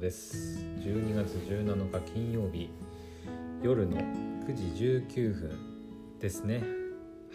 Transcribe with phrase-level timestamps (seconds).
[0.00, 0.64] です。
[0.78, 2.70] 12月17日金曜日。
[3.62, 5.58] 夜の9時19分
[6.18, 6.62] ですね。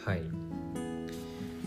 [0.03, 0.23] はい。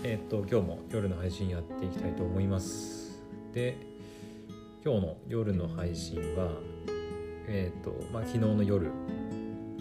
[0.03, 3.23] えー、っと今日も夜の配信やっていきたいと思います。
[3.53, 3.77] で
[4.84, 6.50] 今日の夜の配信は
[7.46, 8.91] えー、っとまあ昨日の夜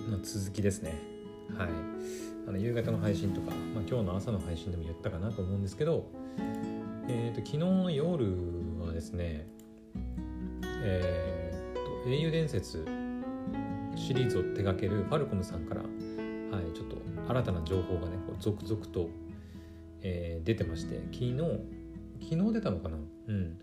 [0.09, 0.93] の続きですね。
[1.57, 1.69] はい。
[2.47, 6.05] あの夕方の配信とか、まあ、今日の朝の配信でも言ったかなと思うんですけど
[7.09, 8.25] えーと、昨日の夜
[8.79, 9.47] はですね
[10.89, 12.85] えーと、英雄伝説
[13.95, 15.91] シリーズを手掛けるファルコムさんから、はい、
[16.73, 19.09] ちょっと新たな情報がねこう続々と、
[20.01, 21.37] えー、出てまして昨日
[22.29, 22.97] 昨日出たのかな？
[23.27, 23.59] うん。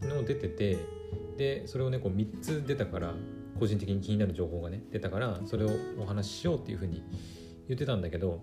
[0.00, 0.78] 昨日出てて
[1.36, 3.14] でそれをねこう3つ出たから
[3.58, 7.02] 個人的に気になる情報がね出たからそれをお話ししようっていうふうに
[7.68, 8.42] 言ってたんだけど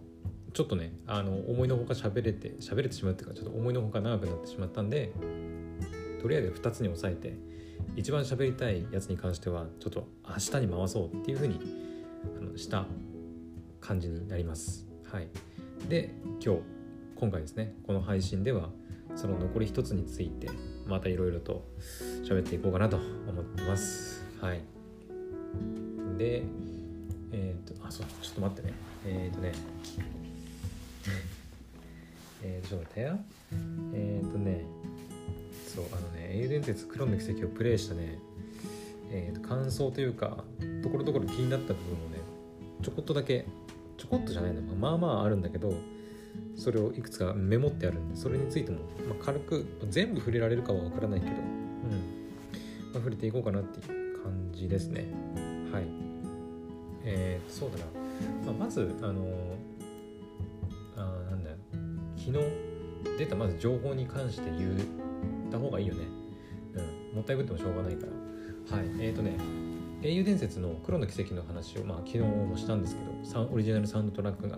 [0.54, 5.12] ちょっとねあの思いのほか喋れて喋れてしまうっていうかちょっと思いのほか長くなってしまったんで
[6.26, 7.37] とりあえず2つに抑えて
[7.95, 11.59] 一番喋りたいやつに関してはちょっと明日に回そうっていうふうに
[12.40, 12.87] あのした
[13.79, 14.87] 感じになります。
[15.03, 15.27] はい。
[15.87, 16.62] で今日
[17.15, 18.70] 今回ですねこの配信では
[19.15, 20.49] その残り1つについて
[20.87, 21.63] またいろいろと
[22.23, 24.26] 喋っていこうかなと思ってます。
[24.41, 24.62] はい。
[26.18, 26.41] で
[27.34, 28.73] えっ、とあそうちょっと待ってね。
[29.05, 29.51] えっ、とね。
[32.41, 33.20] えー、ちょっと待ってよ。
[33.93, 34.65] えっ、とね、
[35.76, 38.20] そう、あのね、英伝説クロンの奇跡をプレイしたね、
[39.12, 40.43] えーと、感想というか、
[40.81, 42.20] ところどころ気になった部分をね、
[42.81, 43.45] ちょこっとだけ、
[43.98, 45.73] ちょこっとじゃないの、まあまああるんだけど、
[46.55, 51.48] それをいくつかメモってあるんで、それについても、まあ、軽く、全部触れられるかはわからないけど、うん、ま
[52.91, 55.05] あ、触れていこうかなっていう感じですね。
[55.71, 55.84] はい。
[57.03, 57.85] えー、そうだな。
[58.46, 59.76] まあ、まず、あのー
[62.26, 62.43] 昨日
[63.20, 65.05] 出たまず情報に関して言う
[65.56, 66.06] た方がいいよね。
[66.74, 67.16] うん。
[67.16, 68.06] もったいぶってもしょうがないか
[68.72, 68.78] ら。
[68.78, 68.88] はい。
[69.00, 69.38] えっ、ー、とね、
[70.04, 73.02] 英雄伝説の黒の奇跡の話を、まあ、昨日もしたんですけ
[73.34, 74.58] ど、オリジナルサウンドトラックが、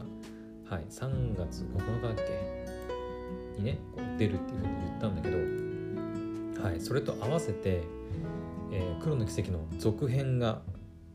[0.69, 3.59] はい、3月9日だっけ？
[3.59, 3.79] にね、
[4.17, 7.83] 出るっていうふうに言ったんだけど、はい、それと合わせて、
[8.71, 10.61] えー、黒の奇跡の続編が、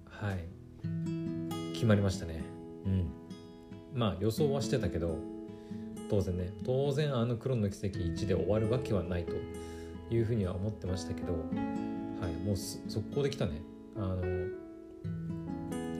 [0.08, 0.44] はい、
[1.74, 2.42] 決まりましたね。
[2.86, 3.10] うん。
[3.94, 5.18] まあ予想はしてたけど、
[6.08, 9.32] 当然ね当然あの黒の奇跡1で終わるわけはないと
[10.12, 13.62] いうふうには思ってましたけど、はい、もう速攻できたね。
[13.96, 14.20] あの、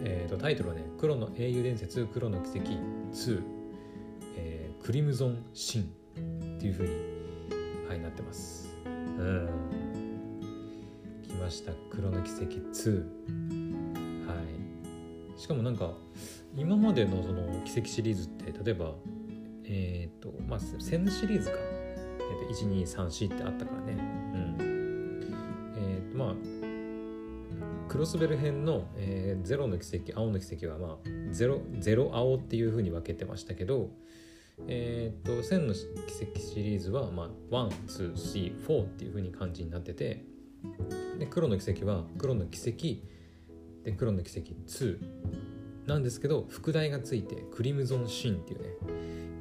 [0.04, 2.70] えーと、タイトルはね「黒の英雄伝説黒の奇跡
[3.12, 3.42] 2、
[4.36, 5.82] えー、クリムゾンシン」
[6.56, 6.90] っていうふうに、
[7.88, 8.68] はい、なってます。
[8.84, 9.48] うん。
[11.22, 11.72] 来ました。
[11.90, 14.34] 黒の奇跡2は
[15.36, 15.40] い。
[15.40, 15.94] しかもなんか
[16.56, 18.94] 今までのその奇跡シリーズって例えば
[19.64, 21.56] えっ、ー、とまあ1000シリーズか、
[22.32, 23.92] えー、と1234ってあったからね。
[23.92, 25.22] うん。
[25.76, 26.62] えっ、ー、とまあ
[27.92, 30.96] クロスベル編の、えー、ゼロの奇跡青の奇跡はまあ
[31.30, 33.90] ゼロゼロ青っていうふうに分けてましたけど
[34.66, 40.24] えっ、ー、と1000の奇跡シリーズはまあ1,2,3,4っていうふうに漢字になってて
[41.18, 43.02] で黒の奇跡は黒の奇跡
[43.84, 44.98] で黒の奇跡2
[45.86, 48.68] なんですけど副題がついてクリムゾンシーンっていうね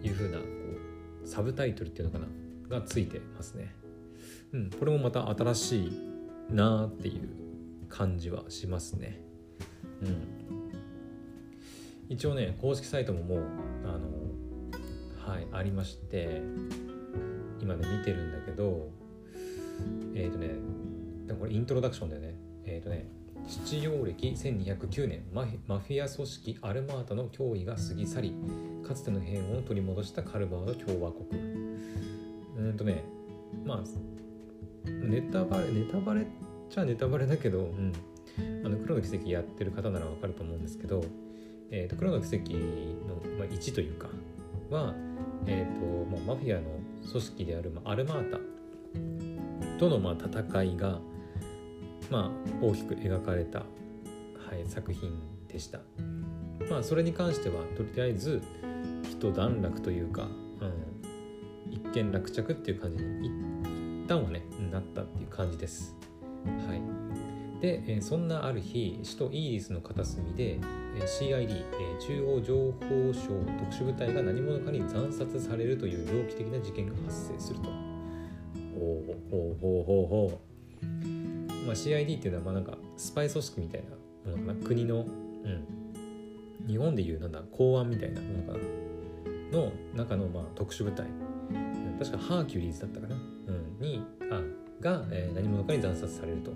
[0.04, 0.44] いう風なこ
[1.24, 2.41] うサブタイトルっていうのかな。
[2.72, 3.76] がついてますね。
[4.54, 5.92] うん、これもまた新しい
[6.50, 7.30] なーっていう
[7.88, 9.22] 感じはしますね。
[10.02, 10.42] うん。
[12.10, 13.40] 一応ね、公式サイトももう、
[13.86, 14.00] あの、
[15.34, 16.42] はい、ありまして、
[17.62, 18.90] 今ね、見てるんだけど、
[20.16, 20.56] えっ、ー、とね、
[21.40, 23.08] これイントロダクションでね、えっ、ー、とね、
[23.48, 28.36] 七曜暦1209年マフィア組織アルマータの脅威が過ぎ去り
[28.88, 31.61] かつての平穏を取り戻したカルバード共和国
[32.70, 33.04] うんとね
[33.66, 33.80] まあ
[34.86, 36.26] ネタバレネタバレっ
[36.70, 37.94] ちゃネタバレだけど、うん、
[38.66, 41.04] あの黒の奇跡やってる方ならわかると思うんですけど、
[41.70, 44.08] えーと、黒の奇跡の、まあ、1というか
[44.70, 44.94] は、
[45.46, 46.70] えーとまあ、マフィアの
[47.10, 48.40] 組織である、まあ、アルマータ
[49.78, 51.00] との、まあ、戦いが
[52.12, 53.66] まあ、大きく描かれた、は
[54.56, 55.80] い、作品でした。
[56.70, 58.42] まあ、それに関してはとりあえず
[59.04, 60.28] 一段落というか、
[61.92, 63.28] うん、一見落着っていう感じに
[64.04, 65.96] 一旦はねなったっていう感じです。
[66.46, 66.82] はい、
[67.62, 70.60] で、えそんなある日首都イーリスの片隅で
[71.06, 73.28] CID、え中央情報省
[73.60, 77.70] 特殊部隊が何者かに惨殺されるという猟奇的な事件が発生すると。
[78.80, 80.52] ほうほうほうほうほう。
[81.66, 83.84] まあ、CID っていうのはまあなんかスパイ組織みたい
[84.26, 91.06] なものかな国の、うん、日本でいうなんだ公安みたいなものかなの中のまあ特殊部隊
[92.02, 94.42] 確かハーキュリーズだったかな、うん、にあ
[94.84, 96.52] が、えー、何者かに惨殺されると。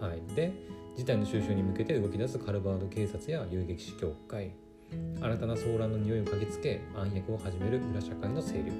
[0.00, 0.52] はい、で
[0.96, 4.52] 事態の収拾に向けて動き出すカルバード警察や遊撃士協会。
[5.20, 8.72] 新たな騒乱の匂いを嗅ぎつけ暗躍を始める裏社会の勢力。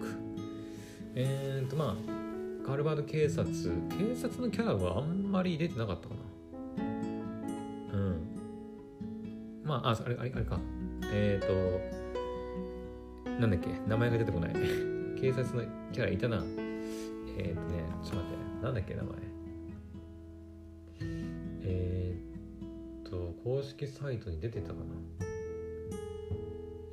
[1.16, 3.44] えーとまあカルバード警察。
[3.46, 6.20] 警察のキャラはあんまり入れてなかったかな。
[6.84, 8.20] うん。
[9.64, 10.60] まあああれあれあれか。
[11.12, 11.46] えっ、
[13.26, 13.68] となんだっけ？
[13.88, 14.52] 名前が出てこない。
[15.20, 16.44] 警察のキャラいたな。
[17.36, 18.30] えっ、とねちょっと待っ
[18.60, 18.64] て。
[18.64, 19.12] なんだっけ名前。
[21.64, 22.16] え
[23.04, 24.80] っ、と公式サイトに出てたかな。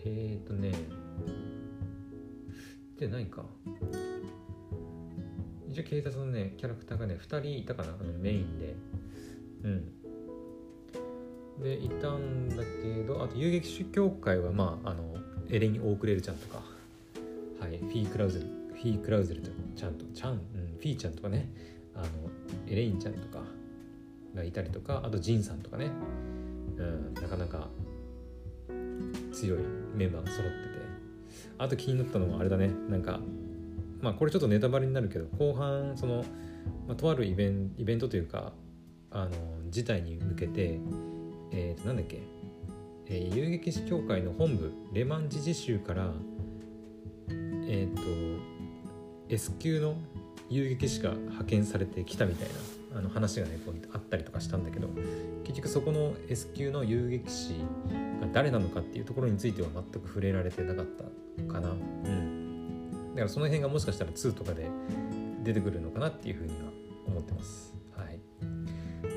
[0.06, 0.72] えっ、とね。
[2.98, 3.46] でないか。
[5.70, 7.90] 一応警察のねキャラクターがね2人いたかな。
[7.90, 8.76] あのメインで。
[9.66, 9.92] うん。
[11.62, 15.16] でいたんだけどあと遊撃手協会はまああの
[15.50, 16.75] エレニ・オークレルちゃんとか。
[17.60, 17.78] はい。
[17.78, 18.46] フィー・クラウゼル。
[18.76, 20.06] フィー・クラウゼルとちゃんと。
[20.14, 21.50] ちゃん、うん、フィーちゃんとかね。
[21.96, 22.06] あの
[22.68, 23.44] エレインちゃんとか
[24.36, 25.92] がいたりとかあとジンさんとかね、
[26.78, 27.70] うん、なかなか
[29.32, 29.60] 強い
[29.96, 30.76] メンバーが揃ってて。
[31.58, 32.70] あと気になったのはあれだね。
[32.90, 33.20] なんか
[34.02, 36.24] まあこれちょっとネタバレになるけど後半その、
[36.88, 38.54] まあ、とあるイベンイベントというか
[39.12, 39.32] あの
[39.70, 40.80] 事態に向けて
[41.52, 42.22] えっ、ー、となんだっけ、
[43.08, 46.12] えー、遊撃士協会の本部レマン自治州から
[47.68, 48.02] えっ、ー、と
[49.30, 49.96] S 級の
[50.50, 52.50] 遊撃士が派遣されてきたみたい
[52.94, 54.88] なあの話がねこうあったりとかしたんだけど
[55.44, 57.56] 結局そこの S 級の遊撃士
[58.22, 61.70] が誰なのかっていうところについては全く触れられてなかったかな。
[61.72, 62.36] うん
[63.16, 64.70] だからその辺がもしかしたら2とかで
[65.44, 66.70] 出てくるのかなっていうふうには
[67.08, 67.74] 思ってます。
[67.96, 68.20] はい、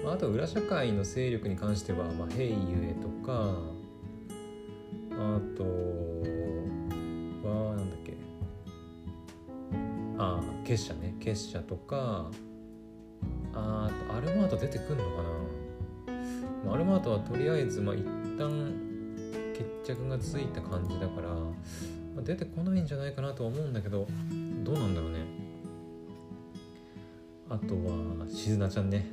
[0.05, 3.56] まあ、あと裏社会の勢力に関しては、まあ、ヘイユエとか
[5.11, 5.65] あと
[10.69, 12.31] 結社ね結社とか
[13.55, 15.11] あアルマート出てくんのか
[16.67, 16.73] な。
[16.75, 18.05] アルマートはとりあえずまあ一
[18.37, 18.75] 旦
[19.55, 21.53] 決着がついた感じだから、ま
[22.19, 24.06] あ、出てこないんじゃないかなとは思うんだけど
[24.62, 25.20] どうなんだろうね。
[27.49, 29.06] あとはしずなちゃんね。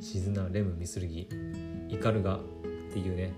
[0.00, 1.28] しずなレムミスルギ
[1.90, 2.40] イカルガっ
[2.90, 3.34] ていうね、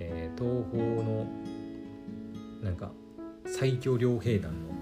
[0.00, 1.26] えー、東方の
[2.60, 2.90] なんか
[3.46, 4.75] 最強両兵団の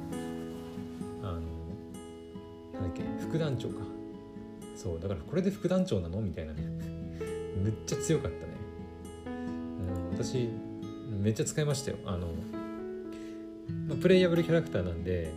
[2.94, 3.74] け副団長か。
[4.76, 6.20] そうだからこれで副団長なの？
[6.20, 6.62] みたいなね。
[7.62, 8.52] めっちゃ強かったね、
[9.26, 10.48] うん、私
[11.22, 11.96] めっちゃ使いましたよ。
[12.04, 12.28] あの、
[13.88, 15.32] まあ、プレイヤブルキャラクターなんで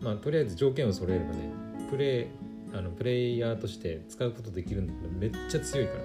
[0.00, 1.50] まあとりあえず条件を揃えればね
[1.90, 2.26] プレイ
[2.72, 6.00] あのプレイヤーとして使うことできるんだけどめっちゃ強いから。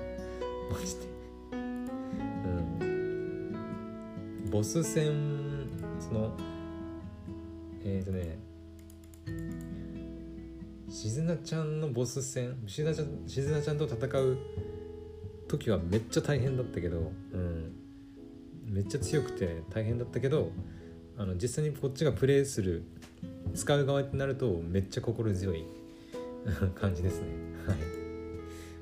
[0.71, 1.01] マジで。
[1.53, 1.55] う
[4.47, 4.49] ん。
[4.49, 5.67] ボス戦
[5.99, 6.35] その
[7.83, 8.39] えっ、ー、とね
[10.95, 14.37] しずなちゃんのボス戦しずなちゃんしずなちゃんと戦う
[15.49, 17.75] 時はめっちゃ大変だったけど、うん、
[18.65, 20.51] めっちゃ強くて大変だったけど
[21.17, 22.85] あの実際にこっちがプレイする
[23.53, 25.65] 使う側になるとめっちゃ心強い
[26.75, 27.27] 感じですね。
[27.67, 27.77] はい。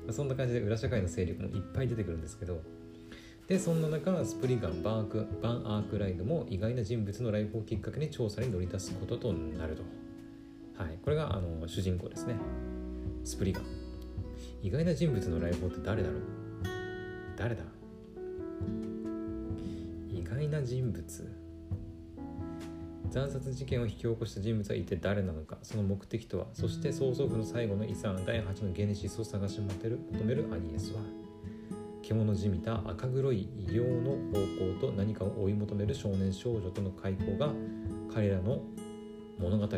[0.06, 2.60] まそんな感じで裏社会の勢力もいっぱい出てくるんですけど
[3.48, 9.82] でそんな中スプリガンバークバンアークライドも意外な人物のライフをきっかけに調査に乗り出すこととなると
[10.76, 12.34] はい、これがあの主人公ですね。
[13.22, 13.64] スプリガン。
[14.62, 16.20] 意外な人物のライフって誰だろう？
[17.36, 17.62] 誰だ？
[20.10, 21.34] 意外な人物。
[23.10, 25.58] 惨殺事件を引き起こした人物は一体誰なのか？
[25.62, 26.46] その目的とは？
[26.52, 31.00] そして曽祖父の最後の遺産第8のゲネシスを探し求める求めるアニエスは？
[32.02, 34.40] 獣じみた赤黒い異形の方
[34.80, 37.50] 向と何かを追い求める少年少女との開口が
[38.12, 38.60] 彼らの
[39.38, 39.68] 物語を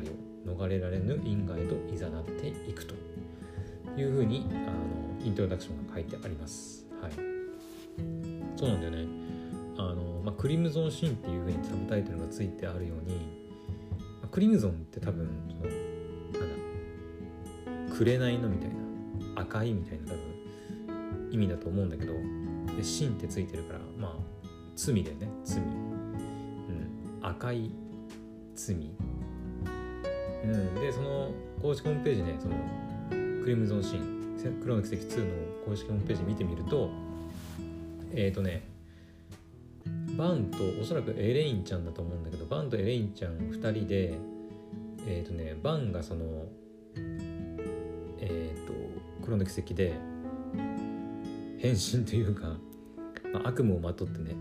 [0.47, 2.95] 逃れられぬ因果へと誘っていくと。
[3.97, 6.87] いうふうにあのイントロダクションが書いてあります。
[7.00, 7.12] はい、
[8.57, 9.07] そうなんだよね。
[9.79, 13.17] あのまあ、クリムゾンシーンっていうふうにサブタイトルがついてあるように、
[14.23, 15.65] まあ、クリムゾンって多分その
[16.47, 22.15] なんだ紅のみたいな赤いみたいな多分意味だと思うんだけど
[22.75, 24.12] でシンってついてるからまあ
[24.75, 27.71] 罪だよね罪、うん、赤い
[28.55, 28.76] 罪。
[30.47, 32.57] うん、でその公式ホームページねその
[33.43, 36.91] クリムゾンシーン黒の奇跡2の公式ホームページ見てみると
[38.15, 38.69] えっ、ー、とね
[40.17, 44.15] バンとおそらくエレインちゃんだと思うんだけどバンとエレインちゃん2人で
[45.07, 46.47] えっ、ー、とねバンがその
[48.19, 48.73] えっ、ー、と
[49.25, 49.95] 黒の奇跡で
[51.59, 52.57] 変身というか、
[53.33, 54.37] まあ、悪夢をまとってね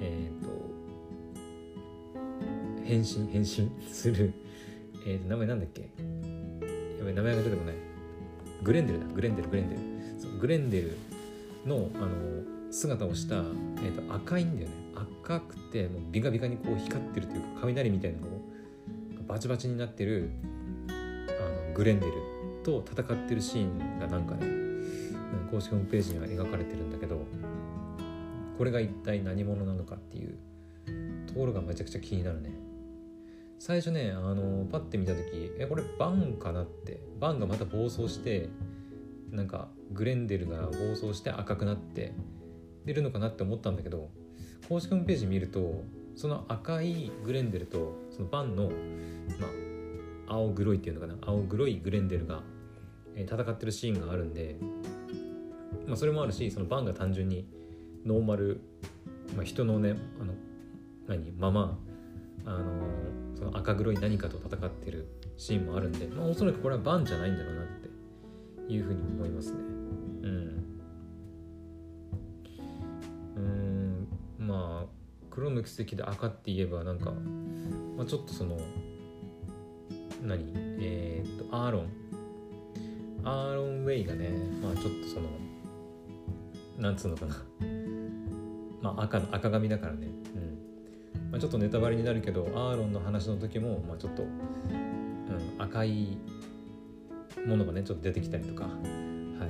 [0.00, 0.48] えっ、と
[2.84, 4.32] 変身変身する
[5.06, 5.82] えー、名前なんだっけ？
[5.82, 5.86] や
[7.04, 7.74] ばい名前が出てこない。
[8.62, 9.06] グレンデルだ。
[9.06, 9.80] グレンデルグレンデル。
[10.20, 10.98] そうグレンデル
[11.64, 12.08] のあの
[12.72, 14.74] 姿をした、えーと、赤いんだよね。
[15.22, 18.40] 赤くてもうビカビカにこう光ってるというか雷みたいなのを
[19.28, 20.30] バチバチになってる
[20.88, 22.12] あのグレンデル
[22.64, 24.46] と戦ってるシーンがなんかね
[25.50, 27.24] 公式ホームページには描かれてるんだけど
[28.56, 30.38] これが一体何者なのかっていう
[31.26, 32.50] ところがめちゃくちゃ気になるね。
[33.58, 37.06] 最初ねあのパッて見た時えこれバンかなって。
[37.20, 38.48] バンがまた暴走して
[39.30, 42.14] なんかグレンデルが暴走して赤くなって
[42.84, 44.10] 出るのかなって思ったんだけど
[44.68, 45.84] 公式ホームページ見ると
[46.14, 48.70] その赤いグレンデルとそのバンの、ま
[50.28, 51.16] あ、青黒いっていうのかな。
[51.20, 52.42] 青黒いグレンデルが、
[53.14, 54.56] え、戦ってるシーンがあるんで、
[55.86, 57.46] まあ、それもあるしそのバンが単純に
[58.04, 58.60] ノーマル、
[59.36, 60.32] まあ、人のねあの
[61.06, 61.78] 何まま
[62.46, 69.58] あのその赤黒い何かと戦ってるシーンもあるんで、まあ、おそらくこれはバンじゃないんだろうなっていうふうに思いますね。
[70.22, 70.64] うん。
[73.36, 74.08] うん。
[74.38, 74.88] まあ
[75.30, 77.12] 黒の奇跡で赤って言えばなんか、
[77.96, 78.58] まあ、ちょっとその
[80.22, 80.50] 何？
[80.80, 81.88] えー、っとアーロン。
[83.22, 84.30] アーロン・ウェイがね
[84.62, 85.28] まあちょっとその
[86.78, 87.36] なんつうのかな。
[88.80, 90.45] まあ赤の赤髪だからね、うん。
[91.36, 94.30] まあ、ちょっとネタバレになるけどアーロンの話の時も、まあ、ちょっと、うん、
[95.58, 96.16] 赤い
[97.46, 98.70] ものがねちょっと出てきたりとか、は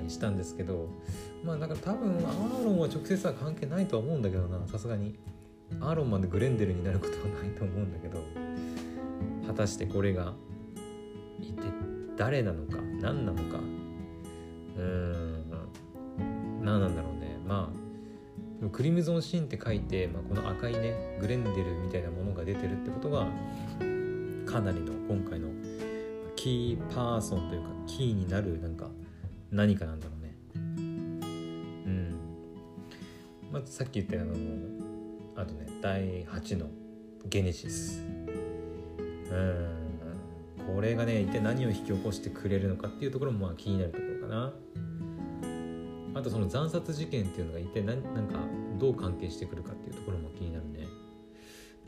[0.05, 0.89] い、したんですけど
[1.45, 5.17] まあだから多分アーロンは直接は関係ないとは思うんだけどなさすがに。
[5.81, 8.23] アーロンまでグレンデルになることはないと思うんだけど
[9.49, 10.33] 果たしてこれが
[11.41, 11.65] 一体
[12.17, 13.59] 誰なのか何なのか
[14.77, 15.51] うーん
[16.63, 17.37] 何なんだろうね。
[17.45, 17.86] まあ
[18.73, 23.27] クリムゾンシーンって書いて、まあ、この赤いねグレンデルみたいなものが出てるってことが
[24.47, 25.49] かなりの今回の
[26.37, 28.89] キーパーソンというかキーになるなんか
[29.51, 30.35] 何かなんだろうね。
[30.55, 32.17] うん。
[33.53, 34.35] まずさっき言ったあの
[35.37, 36.67] あとね第8の
[37.27, 38.03] ゲネシス。
[39.31, 39.77] うん。
[40.75, 44.53] これがね一体何を引き起こしてくれるのかっていうところもまあ気になるところかな。
[46.17, 48.39] あとその惨殺事件っていうのが一体何なんか
[48.79, 50.87] どう関係してくるかっていうところも気になるね。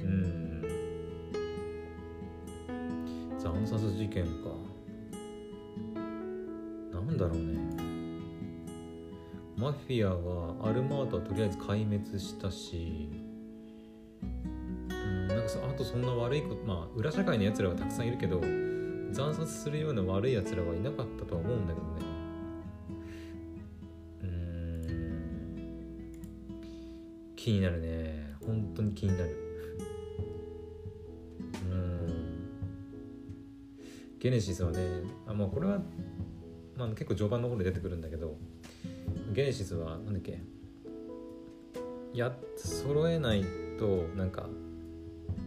[0.01, 0.65] うん。
[3.39, 4.31] 惨殺事件か。
[6.93, 7.59] なんだろうね。
[9.57, 13.09] マフィアはアルマートはとりあえず壊滅したし。
[14.21, 18.43] うんなんかあとそんな悪いことまあ裏社会のやつらはたくさんいるけど
[19.13, 22.08] 惨殺するような悪いやつらはいなかったとは思うんだけどね。
[27.39, 28.35] 気になるね。
[28.45, 29.31] 本当に気になる。
[31.71, 32.09] うん。
[34.19, 34.79] ゲネシスはね
[35.25, 35.81] あまあこれは、
[36.77, 38.37] まあ、結構序盤の方で出てくるんだけど
[39.33, 40.41] ゲネシスは何だっけ？
[42.13, 43.45] やっ揃えない
[43.79, 44.49] となんか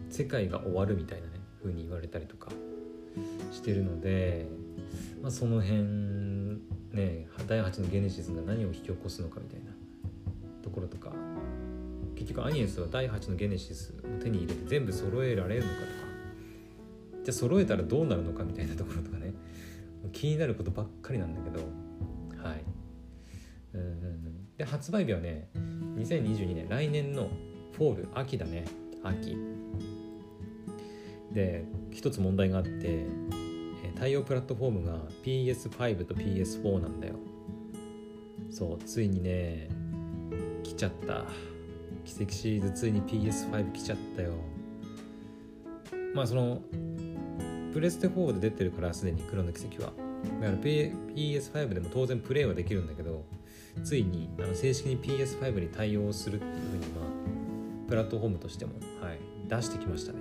[0.08, 2.50] 世界が終わるみたいなね風に言われたりとか
[3.52, 4.46] してるので、
[5.20, 5.82] まあ、その辺
[6.92, 9.61] ね第8のゲネシスが何を引き起こすのかみたいな。
[12.22, 15.90] 結局アニエスは第8のゲネシスを手に入れて全部揃えられるのかとか。
[17.24, 19.32] じゃあ揃えたらどうなるのかみたいなところとかね。
[20.12, 21.58] 気になることばっかりなんだけど。
[22.48, 22.64] はい。
[24.56, 25.48] で発売日はね
[25.96, 27.28] 2022年来年の
[27.72, 28.66] フォール秋だね。
[29.02, 29.36] 秋。
[31.32, 33.06] で一つ問題があって
[33.96, 37.16] 対応プラットフォームが PS5 と PS4 なんだよ。
[38.48, 39.68] そうついにね
[40.62, 41.24] 来ちゃった。
[42.04, 44.32] 奇跡シリーズついに PS5 来ちゃったよ。
[46.14, 46.60] まあその
[47.72, 49.92] プレステ4で出てるからすでに黒の奇跡は。
[50.40, 53.24] だから PS5 でも当然プレイはできるんだけど
[53.82, 59.18] ついにあの正式に PS5 に対応するっていうふうにまあプラットフォームとしても、はい、
[59.48, 60.20] 出してきましたね。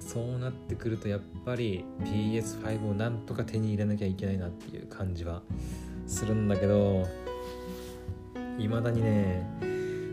[0.00, 5.42] そうなってくるとやっぱり PS5 をなんとか手に入れなきゃいけないなっていう感じは
[6.06, 7.06] するんだけど
[8.58, 9.46] いまだにね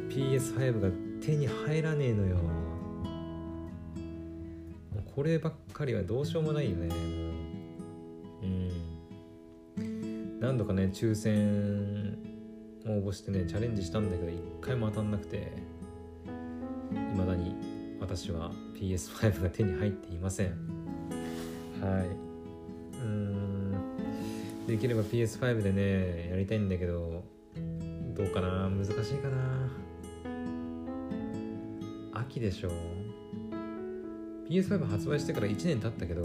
[0.09, 2.37] PS5 が手に入らねえのよ。
[5.15, 6.93] こればっかりはどうしようもないよねも
[8.43, 8.45] う。
[8.45, 10.39] うん。
[10.39, 12.17] 何度かね抽選
[12.85, 15.53] 応募してねチャレンジしたんだけど一回も当たんなくて
[16.91, 17.55] いまだに
[17.99, 20.49] 私は PS5 が手に入っていません。
[21.81, 22.07] はい。
[22.99, 23.73] うん。
[24.67, 27.23] できれば PS5 でねやりたいんだけど
[28.15, 28.69] どうかな？
[28.69, 29.69] 難しいかな？
[32.13, 32.71] 秋でしょ
[34.49, 36.23] PS5 発売してから1年経ったけど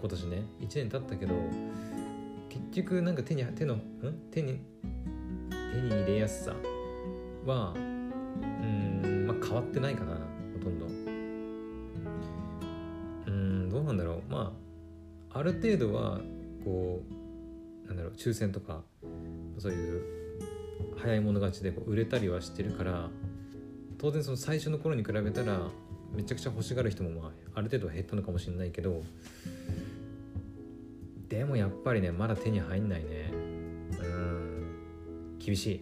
[0.00, 0.44] 今年ね。
[0.60, 1.34] 1年経ったけど
[2.48, 3.82] 結局なんか手に手のん？
[4.30, 4.60] 手に
[5.50, 6.54] 手に入れやすさ
[7.44, 10.16] はうんまあ変わってないかな
[10.54, 10.86] ほとんど。
[13.26, 14.22] うんどうなんだろう。
[14.32, 14.54] ま
[15.32, 16.20] あある程度は
[16.64, 17.02] こ
[17.84, 18.82] うなんだろう抽選とか
[19.58, 20.19] そういう
[21.02, 23.08] 早い者勝ちでこう売れたりはしてるから
[23.98, 25.60] 当然その最初の頃に比べたら
[26.12, 29.02] めちゃくちゃ欲しがる人もまあある程度減ったのかもしれないけど
[31.28, 33.30] でもやっぱりねまだ手に入んないね。
[34.00, 35.80] うん厳しい。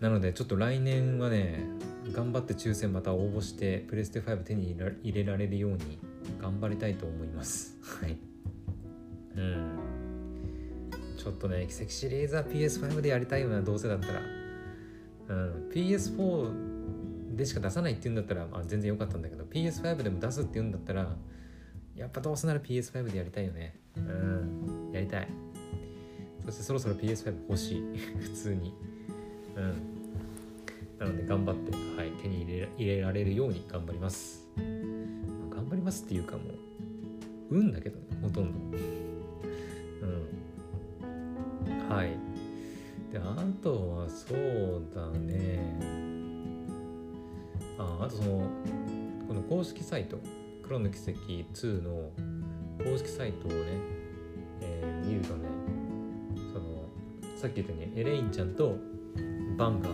[0.00, 1.64] なのでちょっと来年はね
[2.12, 5.98] 頑張って抽選また応募してプレステ5手に入れられるように
[6.40, 7.78] 頑張りたいと思います。
[7.82, 8.18] はい。
[9.36, 9.83] うん。
[11.24, 14.20] ちょっとね奇跡シリーズは PS5 でやりたいよなどうせだったら
[15.28, 21.16] うん PS4 でしか出さないって言うんだったら、まあ、全然良かったんだけど PS5 でも出すって言うんだったら
[21.96, 23.76] やっぱどうせなら PS5 でやりたいよね。
[23.96, 25.28] うんやりたい。
[26.44, 27.82] そしてそろそろ PS5 欲しい。
[28.20, 28.74] 普通に。
[29.56, 29.94] うん。
[30.98, 34.62] なので頑張って、はい、手に入れ入れられるように頑張ります、ま
[35.52, 36.42] あ、頑張りますっていうかも
[37.50, 39.03] う運だけどねほとんど。
[41.94, 42.18] はい。
[43.12, 45.60] であとはそうだね。
[47.78, 48.48] ああとその
[49.28, 50.18] この公式サイト
[50.62, 52.10] 黒の奇跡2の
[52.78, 53.56] 公式サイトをね、
[54.60, 55.48] えー、見るとね
[56.52, 56.84] その
[57.36, 58.76] さっき言ったようにエレインちゃんと
[59.56, 59.88] バンが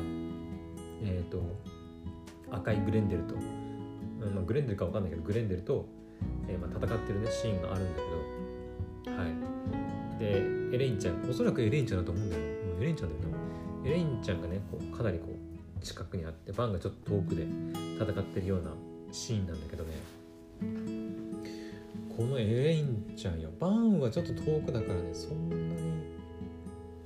[1.03, 1.43] えっ、ー、と
[2.51, 5.87] 赤いグレンデルと、まあ、グレンデルか分かんないけどグレンデルと、
[6.49, 8.01] えーまあ、戦ってるねシーンがあるんだ
[9.05, 10.19] けどはい。
[10.19, 12.43] でエレインちゃんおそらくエレインちゃんだと思うんだよ。
[12.81, 17.47] エレインちゃんだよなエレインちゃんがねこうかなりこう近くにあってバンがちょっと遠くで
[17.99, 18.71] 戦ってるような
[19.13, 19.91] シーンなんだけどね。
[22.17, 23.51] このエレインちゃんよ。
[23.59, 25.61] バンはちょっと遠くだからねそんなに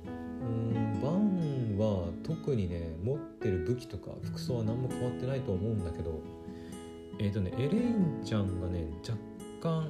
[0.05, 6.19] うんバンは特にね持ってる武器とか服装は何も変わってないと思うんだけど
[7.19, 9.17] えっ、ー、とねエレインちゃんがね若
[9.61, 9.89] 干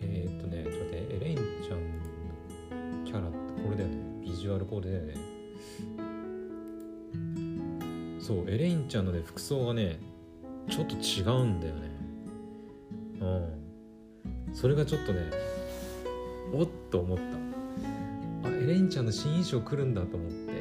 [0.00, 2.11] えっ、ー、とねちょっと待ってエレインちゃん
[3.62, 3.96] これだよね。
[4.22, 5.14] ビジュアルこれだよね。
[8.20, 9.98] そうエレインちゃんのね服装がね
[10.70, 11.90] ちょっと違うんだよね。
[13.20, 13.24] う
[14.50, 14.54] ん。
[14.54, 15.30] それがちょっとね
[16.52, 18.48] おっと思った。
[18.48, 20.52] あエレインちゃんの新衣装来るんだと思って。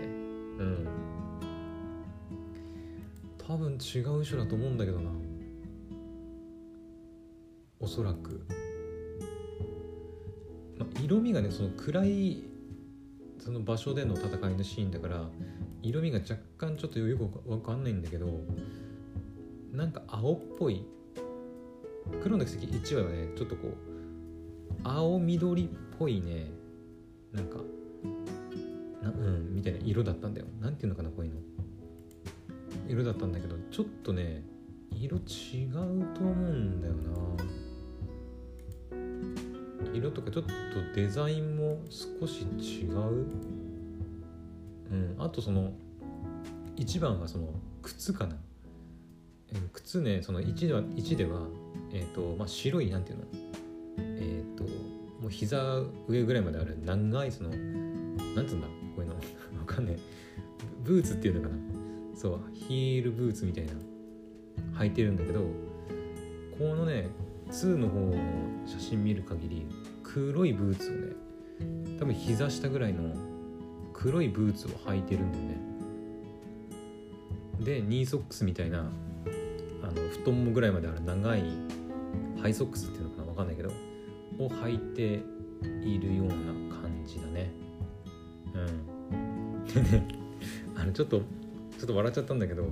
[0.59, 0.87] うん。
[3.37, 5.09] 多分違う衣装だと思うんだけどな。
[7.79, 8.45] おそらく、
[10.77, 12.43] ま色味がねその暗い
[13.43, 15.27] その場所での戦いのシーンだから
[15.81, 18.27] 色味が若干ちょっとよくわかんないんだけど
[19.73, 20.85] なんか青っぽい
[22.21, 23.75] 黒の奇跡1話はねちょっとこう
[24.83, 26.51] 青緑っぽいね
[27.33, 27.57] なんか
[29.01, 30.45] なうんみたいな色だったんだよ。
[30.59, 31.39] なんていうのかなこういうの。
[32.87, 34.43] 色だったんだけどちょっとね
[34.91, 35.71] 色違う
[36.13, 37.60] と思うんだよな。
[39.93, 40.51] 色とかちょっと
[40.95, 43.25] デザインも少し違う？
[44.91, 45.71] うんあとその
[46.75, 48.35] 一番はその靴かな。
[49.53, 51.41] え靴ねその1では ,1 では
[51.91, 53.25] えっ、ー、とまあ白いなんていうの？
[53.97, 54.63] えっ、ー、と
[55.21, 58.67] もう膝上ぐらいまである長いそのなんつうんだ？
[58.67, 59.15] こういうの。
[59.59, 59.97] わかんない
[60.83, 61.55] ブーツっていうのかな。
[62.15, 63.73] そうヒールブーツみたいな。
[64.77, 65.41] 履いてるんだけど
[66.57, 67.09] このね
[67.49, 68.13] 2の方の
[68.65, 69.65] 写真見る限り
[70.13, 71.15] 黒いブーツをね
[71.97, 73.15] 多分膝下ぐらいの
[73.93, 75.61] 黒いブーツを履いてるんだよね。
[77.59, 81.43] でニーソックスみたいなあの太ももぐらいまである長い
[82.41, 83.69] ハイソックスっていうのかな分かんないけど
[84.39, 85.23] を履いて
[85.87, 86.33] いるような
[86.81, 87.51] 感じだね。
[88.53, 88.57] う
[89.15, 89.65] ん。
[89.65, 90.07] でね
[90.75, 92.65] あのちょっとちょっと笑っちゃったんだけど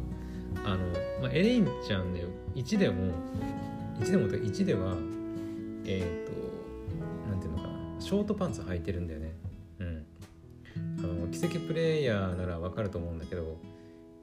[0.65, 0.78] あの、
[1.21, 2.23] まあ、エレインちゃんね
[2.56, 3.13] 1でも
[3.99, 4.97] 1でも1では
[5.86, 6.49] えっ、ー、と
[8.10, 9.36] ショートパンツ履いてるんだよね。
[9.78, 10.06] うん。
[10.98, 13.60] あの奇跡プレイヤーならわかると思うんだけど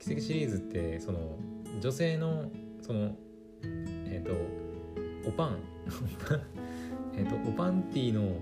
[0.01, 1.39] 奇跡シリーズってその
[1.81, 2.51] 女性の
[2.83, 3.15] その
[3.63, 5.59] えっ、ー、とおパン。
[7.17, 8.41] えっとおパンティの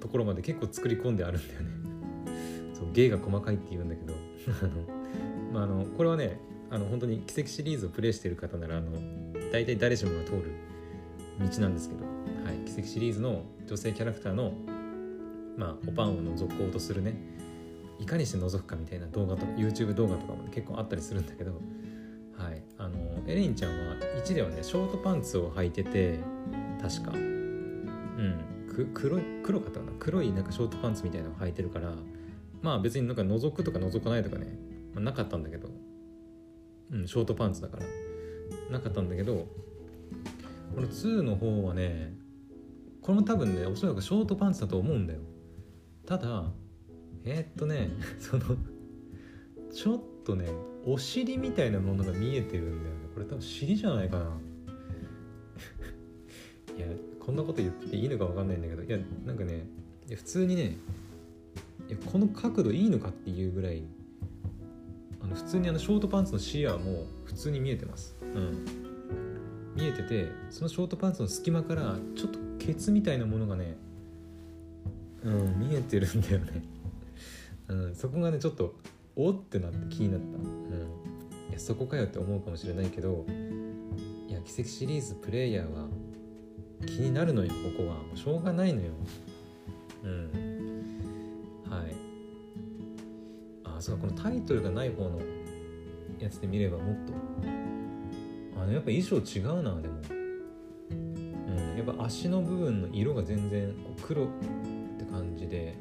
[0.00, 1.66] ところまで結構作り込んであるんだよね。
[2.72, 4.14] そう芸が細かいって言うんだけど。
[5.52, 8.92] まああのこれはねあの本当に奇跡シリーズをプレイしてる方ならあの
[9.52, 10.44] 大体誰しもが通る
[11.40, 12.11] 道なんですけど、
[12.44, 14.52] はい、奇跡シリーズの女性キャラクターの、
[15.56, 17.14] まあ、おパンを覗こうとするね
[17.98, 21.52] いかにして覗くかみたいな動画とか YouTube 動画とかも、ね、結構あったりするんだけど、
[22.36, 26.18] はい、あのエレインちゃんは1ではねショートパンツを履いてて
[26.80, 31.92] 確かうんく黒黒かったかな黒いなんかショートパンツみたいなのを履いてるから
[32.60, 34.46] まあ別になんか覗くとか覗かないとかね、
[34.94, 35.68] まあ、なかったんだけど
[36.90, 37.84] うんショートパンツだから
[38.70, 39.46] なかったんだけど
[40.74, 42.21] この2の方はね
[43.02, 45.18] これも多分ねおそらくショートパンツだと思うんだよ。
[46.06, 46.44] ただ
[47.24, 48.56] えー、っとね その
[49.72, 50.48] ちょっとね
[50.84, 53.00] お尻みたいなものが見えてるんだよね。
[53.12, 54.38] これ多分尻じゃないかな。
[56.78, 56.86] いや
[57.18, 58.82] こんなこと言っていいのか分かんないんだけど。
[58.82, 59.66] いやなんかね
[60.08, 60.76] 普通にね
[61.88, 63.82] いやこの角度いいのかっていうぐらい
[65.20, 68.16] あの普通にあのショートパンツの視野も普通に見えてます。
[68.22, 68.81] うん。
[69.74, 73.76] 見えててそのショートパンツの隙間からちょっとケツみたいなものがね
[75.24, 76.64] うん見えてるんだよね、
[77.68, 78.74] うん、そこがねちょっと
[79.14, 80.42] おってなって気になった、うん、
[81.50, 83.24] いやそこかよって思うかもしれないけど
[84.28, 85.86] いや奇跡シリーズプレイヤーは
[86.86, 87.94] 気になるのよここは。
[87.94, 88.90] もうしょうがないのよ。
[90.04, 90.30] うん。
[91.68, 91.94] はい。
[93.64, 95.20] あそうこのタイトルがない方の
[96.18, 97.12] やつで見ればもっと
[98.62, 99.94] あのやっぱ衣装違うなでも。
[100.10, 104.26] うんやっぱ足の部分の色が全然こう黒っ
[104.98, 105.76] て感じで。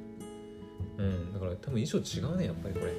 [0.98, 2.94] うんだから多分衣装違うねやっぱりこれ。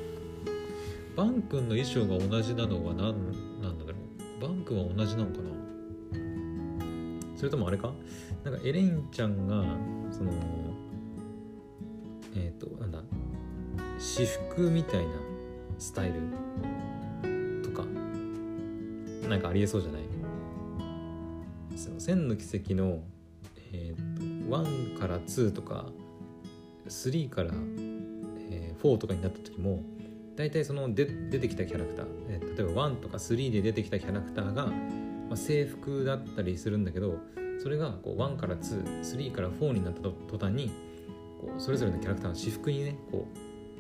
[1.17, 4.41] バン君の衣装が同じなのは何なんだろう。
[4.41, 5.51] バン君は同じなのかな。
[7.37, 7.93] それともあれか？
[8.45, 9.65] なんかエレインちゃんが
[10.11, 10.31] その
[12.37, 13.03] えっ、ー、となんだ？
[13.99, 15.13] 私服みたいな
[15.79, 16.21] スタイル。
[19.33, 20.03] なんかありえそうじゃない？
[21.75, 23.03] その千の奇跡の、
[23.73, 25.87] えーと、1から2とか
[26.87, 27.51] 3から、
[28.51, 29.83] えー、4とかになった時も
[30.37, 34.73] 大体そので出てきたキャラクター、えー、例えば1とか3で出てきたキャラクターが、ま
[35.33, 37.19] あ、制服だったりするんだけど
[37.63, 40.71] それがこう1から23から4になった途端に
[41.41, 43.27] こうそれぞれのキャラクターの私服にねこ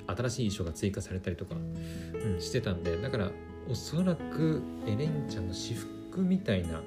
[0.08, 3.30] う新しい衣装が追加されたりとか、うん、してたんでだから
[3.68, 6.82] おそらくエレンちゃんの私服みたいな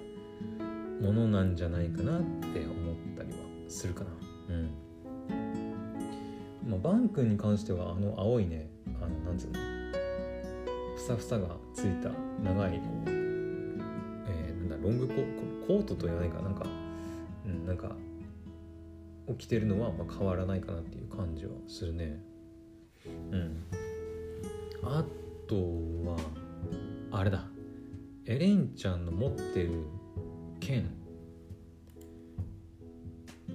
[1.01, 4.09] ものなんじゃないかなって思ったりはするかな。
[4.49, 4.71] うん。
[6.67, 8.69] まあバン君に関してはあの青いね
[9.01, 9.59] あのなんつうの
[10.95, 12.09] ふさふさがついた
[12.43, 15.13] 長いえー、なんだロングコ
[15.67, 16.65] コートと言わないかなんか、
[17.45, 17.95] うん、なんか
[19.27, 22.19] 起きてるのはまあ変わらないかなっていう感じはするね。
[23.31, 23.63] うん。
[24.83, 25.03] あ
[25.47, 26.17] とは
[27.17, 27.45] あれだ。
[28.25, 29.85] エレンちゃんの持ってる
[30.59, 30.89] 剣。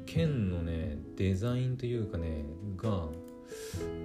[0.06, 2.46] 剣のねデザインというかね
[2.78, 3.08] が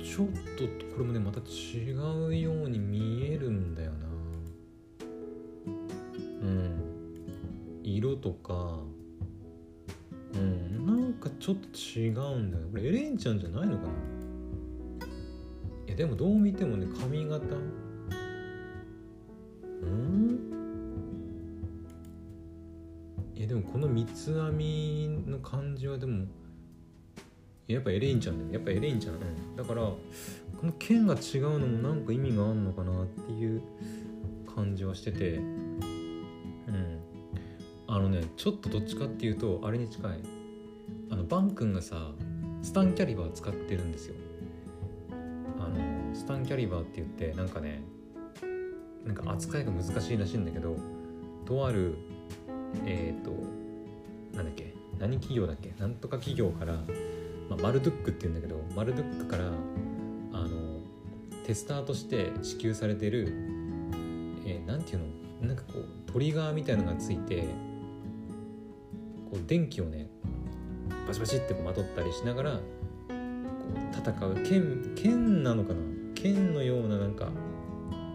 [0.03, 1.93] ちょっとこれもねまた違
[2.27, 3.97] うように見えるんだよな。
[5.67, 5.71] う
[6.45, 6.81] ん。
[7.81, 8.79] 色とか。
[10.33, 10.85] うん。
[10.85, 12.67] なんかちょっと違うんだよ。
[12.71, 13.89] これエレンちゃんじゃないのかな？
[15.87, 17.45] いやでもどう見てもね髪型
[19.81, 20.39] うん？
[23.35, 26.25] いやでもこの三つ編みの感じはでも
[27.67, 29.97] やっぱエレインちゃんだよやっぱエレインちゃん、うん、だからこ
[30.63, 33.61] の剣が違うのもなんか意味があんのかなっていう
[34.55, 35.35] 感じはしてて。
[35.35, 36.99] うん。
[37.87, 40.19] あのねちょっとどっちかっていうとあれに近い。
[41.11, 42.13] あのバン君がさ
[42.63, 44.15] スタンキャリバー使ってるんですよ。
[45.59, 47.83] あのスタンキャリバーって言ってなんかね
[49.05, 50.75] なんか扱いが難しいらしいんだけど
[51.45, 51.95] とある
[52.85, 53.31] えっ、ー、と
[54.35, 56.79] なんだっけ何企業だっけなんとか企業から
[57.49, 60.79] まあ、マルドゥックっていうんだけどマルドゥックからあの
[61.45, 63.27] テスターとして支給されてる、
[64.45, 64.99] えー、ていう
[65.41, 67.41] のなんかこうトリガーみたいのがついて
[69.29, 70.07] こう電気をね
[71.07, 72.61] バシバシってまとったりしながらこ
[73.09, 75.79] う戦う剣剣なのかな
[76.15, 77.27] 剣のようななんか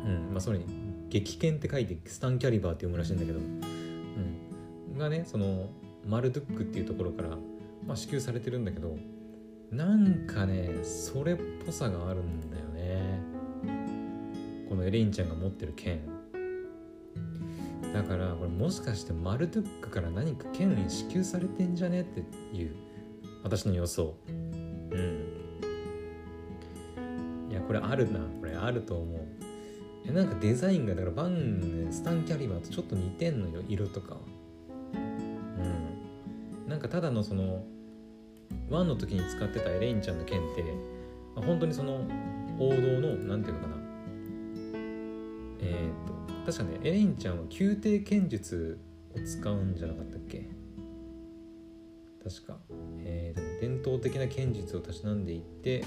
[0.05, 0.79] うんまあそれに
[1.10, 3.42] 激剣って書いてスタンキャリバーって読むらしいんだけど、う
[4.94, 5.68] ん、がねその
[6.06, 7.30] マルドゥックっていうところから、
[7.86, 8.96] まあ、支給されてるんだけど
[9.70, 13.20] なんかねそれっぽさがあるんだよね。
[14.68, 16.00] このエレインちゃんが持ってる剣。
[17.92, 22.20] だからこれもしかしてマルドゥックから何か剣に支給されてんじゃねって
[22.56, 22.74] いう
[23.42, 24.16] 私の予想。
[24.28, 25.40] うん。
[27.50, 28.20] いやこれあるな。
[28.40, 29.39] これあると思う。
[30.06, 34.16] えなんかデザインがだからバンスタンキャリバーとちょっと似てんのよ色とか
[34.94, 37.64] うんなんかただのその
[38.70, 40.62] 1の時に使ってたエレインちゃんの剣って、
[41.34, 42.06] まあ、本当にその
[42.58, 43.76] 王道の何ていうのかな
[45.62, 48.78] えっ、と確かねエレインちゃんは宮廷剣術
[49.14, 50.48] を使うんじゃなかったっけ
[52.22, 52.58] 確か、
[52.98, 55.84] えー、伝統的な剣術をたしなんでいって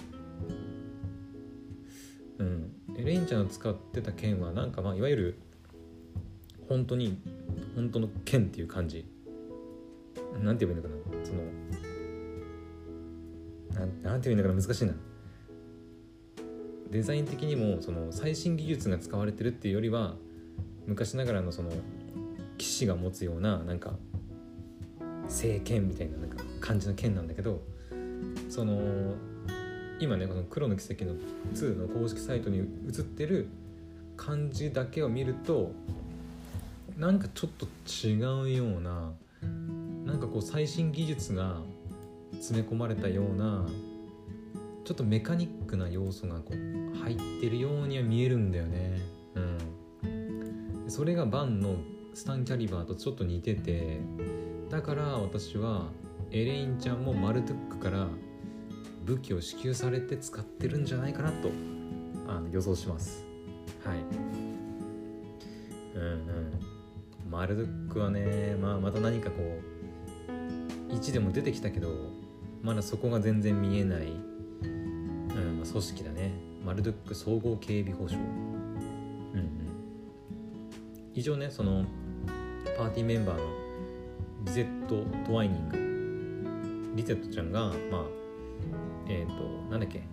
[3.13, 5.39] レインちゃんの使ってた剣はなんかまあいわゆる
[6.67, 7.19] 本当に
[7.75, 9.05] 本当の剣っていう感じ。
[10.41, 11.23] なんて言えばいいのかな？
[11.23, 11.43] その
[13.79, 14.95] なんなんて言うんだから難しいな。
[16.89, 20.15] デザイン的にもその最新技術が使われてるっていうよりは
[20.87, 21.69] 昔ながらのその
[22.57, 23.93] 騎士が持つようななんか
[25.27, 27.61] 聖剣みたいななんか感じの剣なんだけど
[28.49, 29.13] その
[30.03, 31.15] 今ねこの「黒の奇跡」の
[31.53, 33.47] 2の公式サイトに映ってる
[34.17, 35.71] 感じだけを見ると
[36.97, 37.67] なんかちょっと
[38.05, 39.13] 違うような
[40.05, 41.61] なんかこう最新技術が
[42.33, 43.65] 詰め込まれたような
[44.83, 48.99] ちょっとメカニックな要素がこう入ってるようには見えるんだよね。
[49.35, 51.77] うん、それがバンの
[52.13, 54.01] スタンキャリバーとちょっと似てて
[54.69, 55.87] だから私は
[56.31, 58.07] エレインちゃんもマルトゥックから
[59.05, 61.49] 武器を支給されて使ってるんじゃないかなと
[62.27, 63.25] あの予想します。
[63.83, 63.97] はい。
[65.95, 66.53] うんうん。
[67.29, 69.37] マルトゥックはね、まあ、また何かこ
[70.89, 71.89] う1でも出てきたけど
[72.61, 76.31] まだそこが全然見えない、うんまあ、組織だね。
[76.63, 78.23] マルドック総合警備保障。
[78.23, 79.47] うんうん。
[81.13, 81.85] 以上ねその
[82.77, 83.43] パーティーメンバーの
[84.45, 86.95] リゼット・トワイニング。
[86.95, 88.22] リゼットちゃんがまあ
[89.07, 90.03] えっ、ー、となんだっけ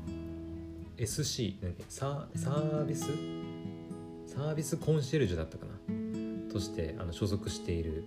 [0.97, 1.85] ？SC なんだっけ？
[1.89, 3.07] ササービス？
[4.27, 5.73] サービスコンシェルジュだったかな？
[6.53, 8.05] としてあの所属している、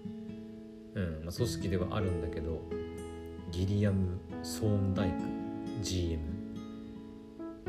[0.95, 2.61] うんまあ、組織ではあるんだけど
[3.51, 5.15] ギリアム・ソーンダイク
[5.81, 6.21] GM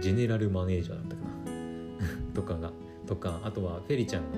[0.00, 1.34] ジェネラルマネージャーだったかな？
[2.34, 2.72] とかが
[3.06, 4.28] とかあとはフェリちゃんの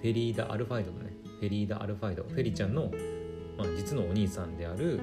[0.00, 2.90] フェリーダ・アルファイドのねフェリーダ・アルファイドフェリちゃんの、
[3.56, 5.00] まあ、実のお兄さんである、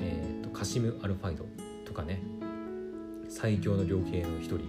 [0.00, 1.46] えーと、カシム・アルファイド
[1.84, 2.22] とかね
[3.28, 4.60] 最強の両兵の一人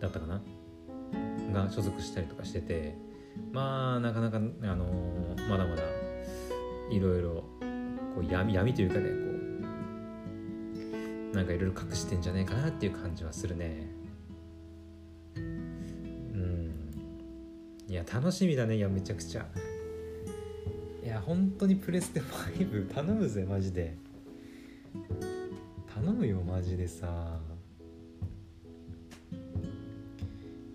[0.00, 0.40] だったかな？
[1.52, 2.96] が所属したりとかしてて
[3.52, 5.82] まあなかなか、あのー、まだまだ
[6.90, 7.44] いろいろ
[8.14, 9.14] こう闇闇というかねこ
[11.32, 13.86] うなんかいろいろ隠してんじゃないかなっていう感じはするね。
[15.36, 16.72] うん。
[17.88, 19.46] いや楽しみだねいやめちゃくちゃ。
[21.20, 23.96] 本当にプレステ5 頼むぜマジで。
[25.92, 27.40] 頼むよマジでさ。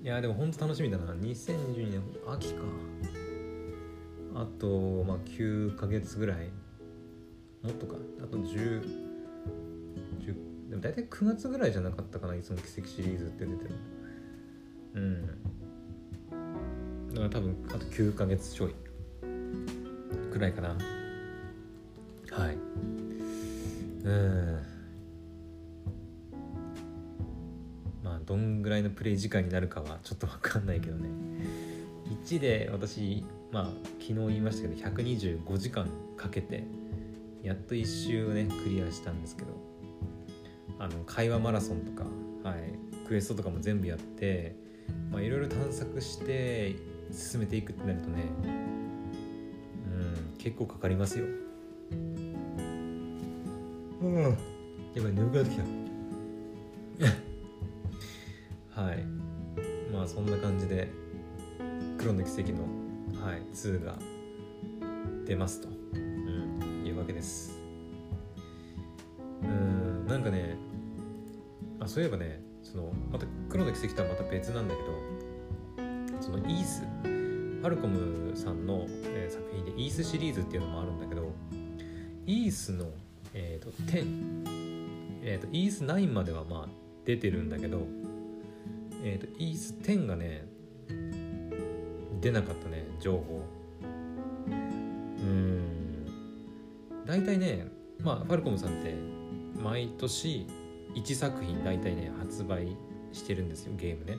[0.02, 1.14] いやでも本当楽しみだな。
[1.14, 2.62] 2022年秋か。
[4.36, 6.50] あとまあ9ヶ月ぐらい。
[7.64, 7.96] もっとか。
[8.22, 8.82] あと10
[10.20, 13.72] 10でも大体9月ぐらいじゃなかったかないつも奇跡シリーズって出てる
[14.96, 15.28] うん。
[17.10, 18.76] だから多分あと9ヶ月ちょい。
[20.36, 20.70] くらいかな。
[20.70, 22.58] はい。
[24.04, 24.66] うん。
[28.04, 31.08] まあどんぐらいのプレイ時間になるかはちょっと分かんないけどね。
[32.26, 33.64] 1で私まあ
[34.02, 36.66] 昨日言いましたけど125時間かけて
[37.42, 39.48] やっと1周ねクリアしたんですけど
[40.80, 42.04] あの会話マラソンとか、
[42.44, 44.58] はい、クエストとかも全部やって
[45.14, 46.76] いろいろ探索して
[47.12, 48.65] 進めていくってなるとね
[50.46, 51.26] 結構かかりますよ。
[54.02, 54.38] うん。
[54.94, 55.64] やばい眠くなってきた。
[58.82, 59.04] はい。
[59.92, 60.90] まあそんな感じで
[61.98, 62.60] 黒の奇跡の、
[63.22, 63.98] はい、2が
[65.26, 65.76] 出ますと。
[66.98, 67.60] わけです。
[69.44, 70.58] うんなんかね
[71.80, 78.86] あそういえばねそのまた黒の奇跡とはまた別なんだけどそのイースファルコムさんの、
[79.30, 81.32] 作品でイースシリーズっていうのもあるんだけど
[82.26, 82.88] イースの、
[83.34, 86.70] えーと、10、えーと、イース9まではまあ
[87.06, 87.86] 出てるんだけど、
[89.04, 90.46] えーと、とイース10がね
[92.20, 93.46] 出なかったね情報。
[94.52, 94.58] う
[95.24, 96.06] ん。
[97.06, 97.68] 大体ね
[98.02, 98.96] まあファルコムさんって
[99.62, 100.48] 毎年
[100.96, 102.76] 1作品大体ね発売
[103.12, 104.18] してるんですよゲームね。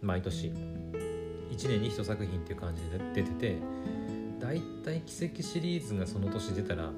[0.00, 0.52] 毎年。
[1.50, 3.56] 1年に1作品っていう感じで出てて
[4.40, 6.90] 大体奇跡シリーズがその年出たら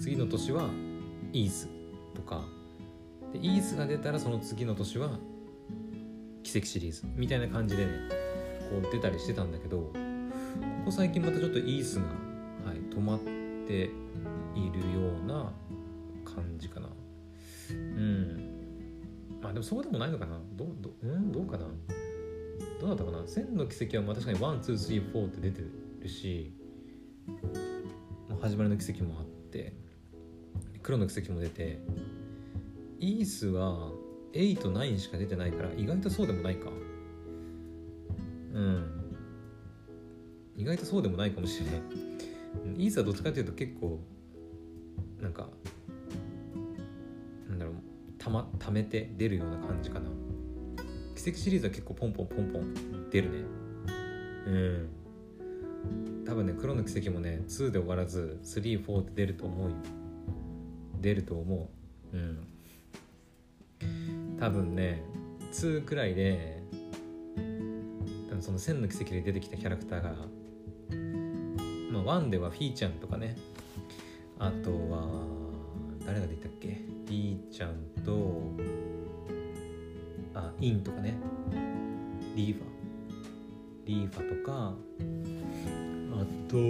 [0.00, 0.68] 次の年は
[1.32, 1.68] イース
[2.14, 2.44] とか
[3.32, 5.18] でイースが出たらその次の年は
[6.42, 7.92] 奇跡シリーズみたいな感じでね
[8.70, 9.90] こう出たりしてたんだけどこ
[10.86, 12.04] こ最近またちょっとイースが、
[12.64, 13.18] はい、止まっ
[13.66, 13.90] て
[14.54, 15.52] いるような
[16.24, 16.88] 感じかな。
[17.70, 18.50] うん。
[19.42, 20.38] まあでもそうでもないのかな。
[20.54, 21.32] どどうん？
[21.32, 21.66] どうかな？
[22.80, 23.26] どうだったかな？
[23.26, 25.62] 千の奇跡はまあ確かに1,2,3,4って出て
[26.00, 26.54] るし
[28.40, 29.72] 始まりの奇跡もあって
[30.82, 31.78] 黒の奇跡も出て
[33.00, 33.90] イースは
[34.32, 36.70] 8、9しか出てないから意外とそうでもないか。
[38.52, 39.14] うん。
[40.56, 41.80] 意外とそうでもないかもしれない
[42.76, 44.00] イースはどっちかというと結構
[45.20, 45.48] なんか
[47.48, 47.74] なんだろう
[48.18, 50.10] たま溜めて出るような感じかな。
[51.16, 53.38] 奇跡シリーズは結構ポンポンポンポン出るね。
[54.46, 55.03] うん。
[56.26, 59.76] 多分ね黒の奇跡もね2で終わらず34って出ると思うよ。
[61.00, 61.68] 出ると思
[62.12, 62.16] う。
[62.16, 62.46] うん。
[64.38, 65.02] 多分ね
[65.52, 66.62] 2くらいで
[68.28, 70.14] 多分その閃の軌跡で出てきたキャラクターが
[71.90, 73.36] まあ1ではフィーちゃんとかね。
[74.38, 75.24] あとは
[76.04, 76.68] 誰が出たっけ？
[77.06, 78.50] フィーちゃんと
[80.34, 81.14] あインとかね。
[82.34, 82.73] リーファー。
[83.86, 84.74] リーファとか。
[86.12, 86.62] あとは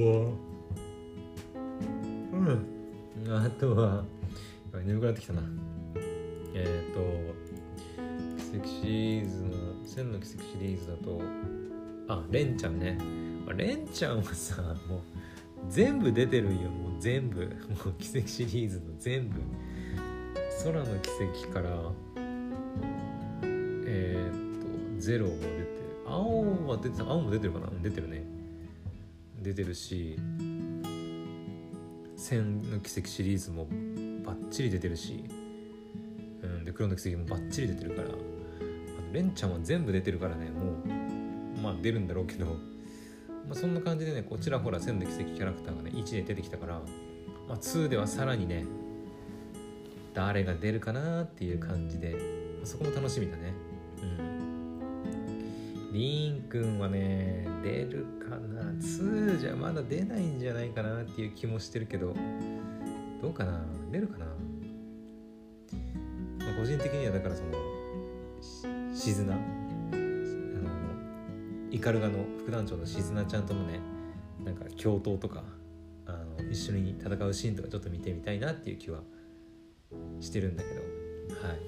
[2.32, 2.74] うん。
[3.28, 4.04] あとは
[4.84, 5.42] 眠くなってきたな。
[6.54, 7.00] えっ、ー、と
[8.52, 9.50] 奇跡シリーズの
[9.84, 11.20] 千の奇跡シリーズだと
[12.08, 12.98] あレンちゃんね。
[13.56, 15.00] レンちゃんはさもう
[15.68, 16.70] 全部出てるよ。
[16.70, 17.40] もう全部。
[17.84, 19.40] もう奇跡シリーズの全部。
[20.64, 21.10] 空の奇
[21.44, 21.92] 跡から
[23.86, 25.63] えー、っとゼロも出てる
[26.06, 27.68] 青は出て青も出てるかな？
[27.82, 28.24] 出てるね。
[29.42, 30.18] 出てるし
[32.16, 33.66] 千の奇跡シリーズも
[34.24, 35.22] バッチリ出てるし、
[36.42, 38.08] うん、で黒の奇跡もバッチリ出てるから
[39.12, 42.54] レンちゃんは全部出てるからねもうまあ出るんだろうけど、ま
[43.52, 46.80] あ、そんな感じでねこちらほら千の奇跡キャラクターがね1で出てきたから、
[47.46, 48.64] まあ、2ではさらにね
[50.14, 52.16] 誰が出るかなっていう感じで、ま
[52.62, 53.52] あそこも楽しみだね。
[54.00, 54.33] うん。
[55.94, 62.12] リーンくんはね出るかな？2じゃまだ出ないんじゃないかなっていう気もしてるけど
[63.22, 63.64] どうかな？
[63.92, 64.32] 出るかな、ま
[66.52, 67.52] あ、個人的にはだからその
[68.92, 69.34] しずな？
[69.34, 69.42] あの
[71.70, 73.78] イカルガの副団長のしずなちゃんともね
[74.44, 75.44] なんか共闘とか
[76.06, 79.02] あの一緒に戦うシーンとかちょっと見てみたいなっていう気は
[80.18, 80.80] してるんだけど。
[81.46, 81.60] はい。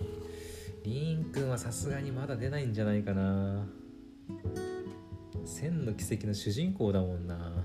[0.82, 3.66] リーンくんはさすがにまだ出ないんじゃないかな。
[5.46, 7.64] 千の奇跡の主人公だもんな。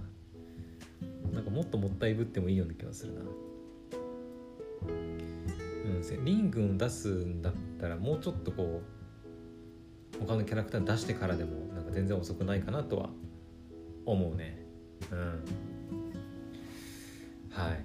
[1.34, 3.22] なんかもっともったいぶってもいいような気がするな。
[4.88, 8.82] うんリン君を出すんだったらもうちょっとこ
[10.16, 13.10] う他のキャラクター出してからでもなんか全然遅くないかなとは
[14.06, 14.66] 思うね。
[15.12, 15.44] うん。
[17.52, 17.84] はい。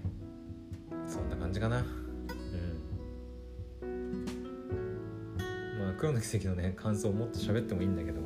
[1.07, 1.85] そんな感じかな。
[3.83, 3.95] うん。
[5.79, 8.21] まあ黒の奇跡のね感想をもっと喋ってもいいんだけど。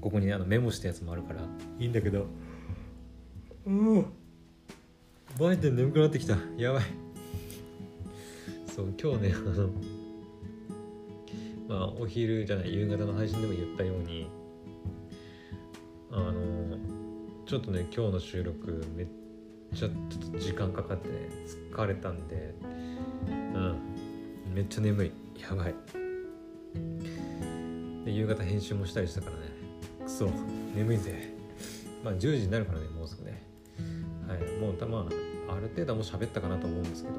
[0.00, 1.40] ここに、ね、あのメモしたやつもあるから。
[1.78, 2.26] いいんだけど。
[3.66, 4.06] うん
[5.38, 6.36] バイデン眠くなってきた。
[6.56, 6.82] やばい。
[8.74, 9.68] そう今日ねあの
[11.68, 14.26] まあお昼じゃない夕方の配信でも言ったように
[16.10, 16.78] あの
[17.46, 19.06] ちょっとね今日の収録めっ
[19.74, 19.90] ちゃちょっ
[20.32, 21.14] と時間かかってね
[21.72, 22.54] 疲れたんで
[23.28, 23.76] うん。
[24.54, 25.12] めっちゃ眠い。
[25.40, 25.74] やばい。
[28.04, 29.59] で夕方編集もしたりしたからね
[30.20, 30.30] そう。
[30.76, 31.32] 眠いぜ。
[32.04, 33.42] まあ10時になるからねもうすぐね。
[34.28, 34.40] はい。
[34.60, 35.06] もうたま
[35.48, 37.14] あある程度もう喋ったかなと思うんですけど。
[37.16, 37.18] う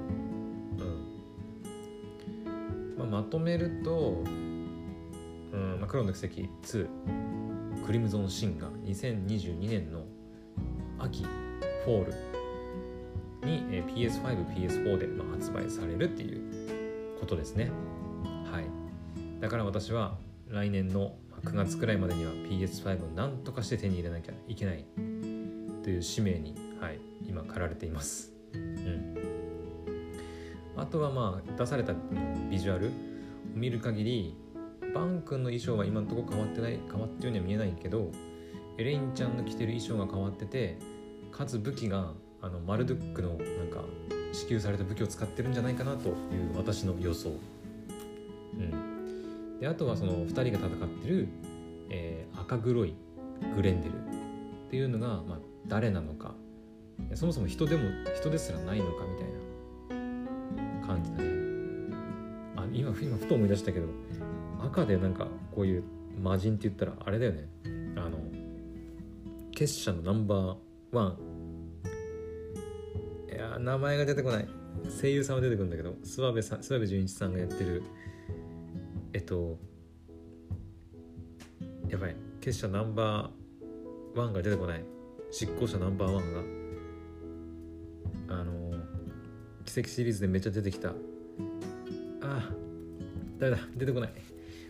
[2.43, 2.97] ん。
[2.99, 6.87] まあ、まとめると、うんまあ、黒の奇跡2
[7.87, 10.05] クリムゾンシンが2022年の
[10.99, 12.13] 秋フォール。
[13.43, 13.63] に、
[13.95, 17.71] PS5、PS4 で、まあ、発売されるっていうことですね。
[18.51, 18.65] はい。
[19.41, 24.85] だから私は来年の9月くらいまでには PS5 を何とかして手に入れなきゃいけない
[25.83, 28.31] という使命に、はい、今駆られています。
[28.53, 29.17] うん、
[30.77, 31.93] あとはまあ出された
[32.49, 32.89] ビジュアルを
[33.55, 34.35] 見る限り
[34.93, 38.11] バン君の衣装は今のところ変わってない変わってるようには見えないけど
[38.77, 40.77] エレインちゃんの着てる衣装が変わってて
[41.31, 42.11] かつ武器が
[42.41, 43.37] あのマルドックのなん
[43.69, 43.83] か
[44.33, 46.15] 支給された武器を使ってるんじゃないかなという
[46.55, 47.29] 私の予想。
[47.29, 47.33] う
[48.57, 48.90] ん
[49.61, 51.29] であとはその2人が戦ってる、
[51.89, 52.95] えー、赤黒い
[53.55, 56.33] グレンデルっていうのが、まあ、誰なのか。
[57.15, 59.41] そもそも人でも人ですらないのかみたいな。
[60.85, 61.25] 感じだね。
[62.55, 63.87] あ今今ふと思い出したけど
[64.59, 65.83] 赤でなんかこういう
[66.21, 67.47] 魔人って言ったらあれだよね。
[67.95, 68.17] あの
[69.51, 70.55] 結社のナンバー
[70.91, 71.17] ワン。
[73.31, 74.47] いや名前が出てこない。
[75.01, 77.83] 声優さんは出てくるんだけど諏訪部さん諏訪部純一さんがやってる
[79.13, 79.57] えっと
[81.89, 82.15] やばい。
[82.39, 84.83] 結社ナンバーワンが出てこない。
[85.31, 86.41] 執行者ナンバーワンが。
[88.35, 88.71] あの
[89.65, 90.89] 奇跡シリーズでめっちゃ出てきた。
[90.89, 90.93] あ
[92.21, 92.49] あ
[93.37, 93.57] ダメだ。
[93.75, 94.13] 出てこない、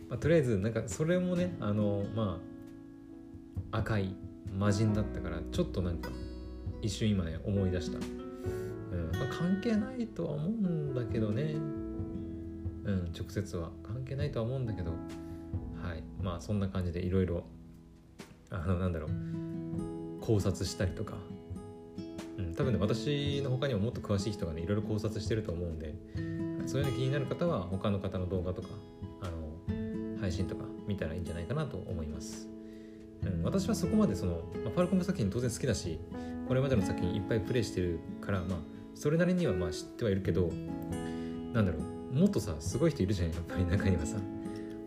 [0.09, 2.39] まあ、とりあえずなんかそれもねあのま
[3.71, 4.15] あ赤い
[4.57, 6.09] 魔人だったからちょっとなんか
[6.81, 9.11] 一瞬今ね思い出した、うん。
[9.13, 11.55] まあ、関係ないとは思うんだけどね。
[12.83, 13.69] うん直接は。
[13.83, 14.91] 関係ないとは思うんだけど。
[15.81, 16.03] はい。
[16.21, 17.43] まあそんな感じでいろいろ
[18.49, 20.21] あのなんだろう。
[20.21, 21.15] 考察したりとか、
[22.37, 25.95] うん、多分ね私の他にももっと詳しい人がねいろいろ考察してると思うんで。
[26.67, 28.69] そういうの気になる方は他の方の動画とか
[29.21, 32.47] あの配信とか見たらいいんじゃないかなと思います、
[33.23, 35.99] うん、私はそこまでその、まあ、ファルコム作品当然好きだし
[36.47, 38.59] これまでの作品いっぱいプレイしてるからまあ
[38.95, 40.49] それなりにはまあ知ってはいるけど
[41.53, 42.00] なんだろう。
[42.11, 44.17] もっとさすごい人いるじゃんやっぱり中にはさ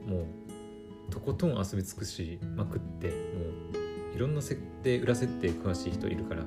[0.07, 0.27] もう
[1.11, 6.43] とことん遊び尽くしまくってもういろんな設定裏設定詳しい人いるから、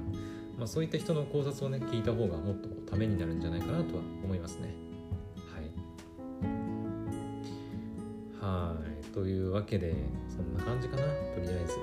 [0.58, 4.74] まあ、そういった人の考察をね聞いた方がもっとためになるんじゃないかなとは思いますね。
[5.54, 5.66] はい。
[8.40, 9.96] はいというわけで
[10.30, 11.10] そんな感じかなと
[11.42, 11.78] りあえず。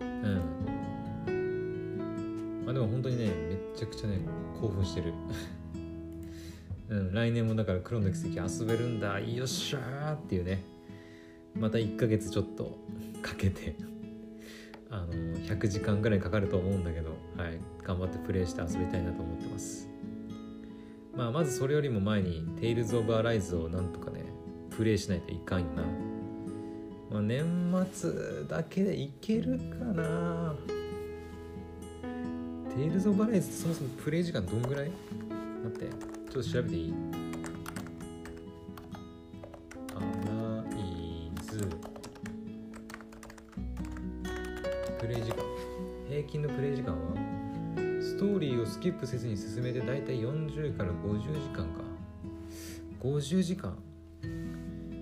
[0.00, 0.40] うん。
[2.64, 4.18] まあでも本当にねめちゃくちゃね
[4.60, 5.12] 興奮してる。
[6.90, 9.20] うん、来年もだから黒の奇跡遊べるんだ。
[9.20, 10.62] よっしゃーっていうね。
[11.54, 12.76] また1ヶ月ちょっと
[13.22, 13.76] かけて
[14.90, 19.88] あの100時間ぐらいかかると思うんだけど、はい、頑張ってプレイして遊びたいなと思ってます。
[21.16, 24.24] まあ、まずそれよりも前に「Tales of Arise」をなんとかね
[24.70, 25.82] プレイしないといかんよな。
[27.10, 28.12] まあ、年末
[28.48, 30.54] だけでいけるかな。
[32.76, 34.90] Tales of Arise ってそもそもプレイ時間どんぐらい？
[35.64, 36.09] 待って。
[36.30, 36.94] ちょっと調べていい
[46.30, 46.98] 近のプレイ時間は
[48.00, 50.84] ストーリーをスキップせずに進めてだいたい40か。
[50.84, 51.82] ら50時間か。
[53.02, 53.76] 50時間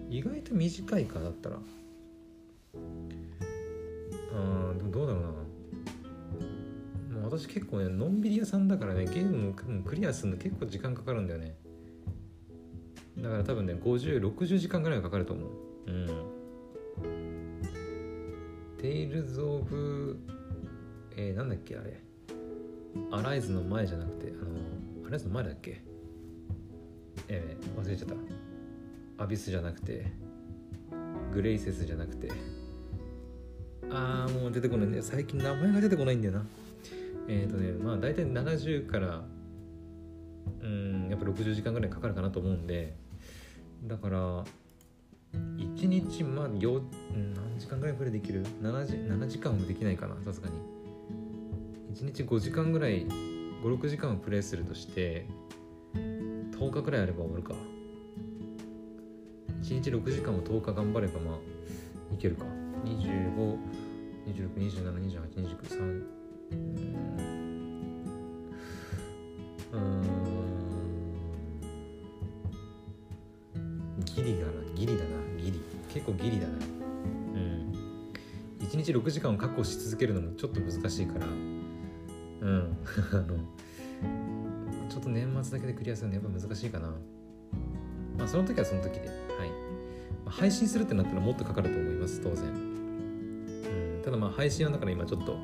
[0.09, 1.57] 意外と短いかだったら。
[4.33, 5.29] あでもどうだろうな。
[7.29, 11.57] 私結構ねのんびり屋さんだからねゲームもクリアするの結構時間かかるんだよね。
[13.19, 15.49] だから多分ね5060時間ぐらいかかると思う。
[15.87, 16.09] うん。
[18.79, 20.19] テイルズ・オブ
[21.17, 22.01] えー、なんだっけあれ。
[23.11, 24.45] アライズの前じゃなくてあ
[25.03, 25.83] のアライズの前だっけ？
[27.29, 29.25] えー、忘れちゃった。
[29.25, 30.07] アビスじゃなくて
[31.33, 32.31] グレイセスじゃなくて。
[33.91, 35.01] あーもう出てこないね。
[35.03, 36.47] 最近名前が出てこないんだよな。
[37.29, 39.25] えっ、ー、とねまあ大体70から
[40.63, 42.97] うんやっぱ60時間ぐらいかかるかなと思うんで
[43.85, 44.45] だから
[45.33, 46.61] 1日まあ何
[47.59, 50.55] 時間ぐらいプレイできる？7, 時7時間もできないかなさすがに。
[51.95, 53.07] 1日5時間ぐらい
[53.63, 55.27] 56時間をプレイするとして
[55.95, 57.55] 10日ぐらいあれば終わるか。
[59.63, 62.45] 1日6時間を10日頑張ればまあいけるか。
[62.85, 63.59] 25、
[64.27, 67.08] 26、27、28、29、3
[76.09, 76.55] 構ギリだな。
[76.55, 76.57] う
[77.39, 77.73] ん。
[78.61, 81.27] 1日6時間を確保し続けるのもちょっと難しいから。
[81.27, 82.77] うん。
[83.13, 83.39] あの
[84.89, 86.89] ちょっと年末だけでクリアするのやっぱ難しいかな。
[88.17, 89.09] まあその時はその時で。
[89.09, 89.51] はい、
[90.25, 92.47] まあ、配信するってなったらもっとかかると思います当然。
[92.47, 92.51] う
[94.01, 94.03] ん。
[94.03, 95.37] ただまあ配信はだから今ちょっと、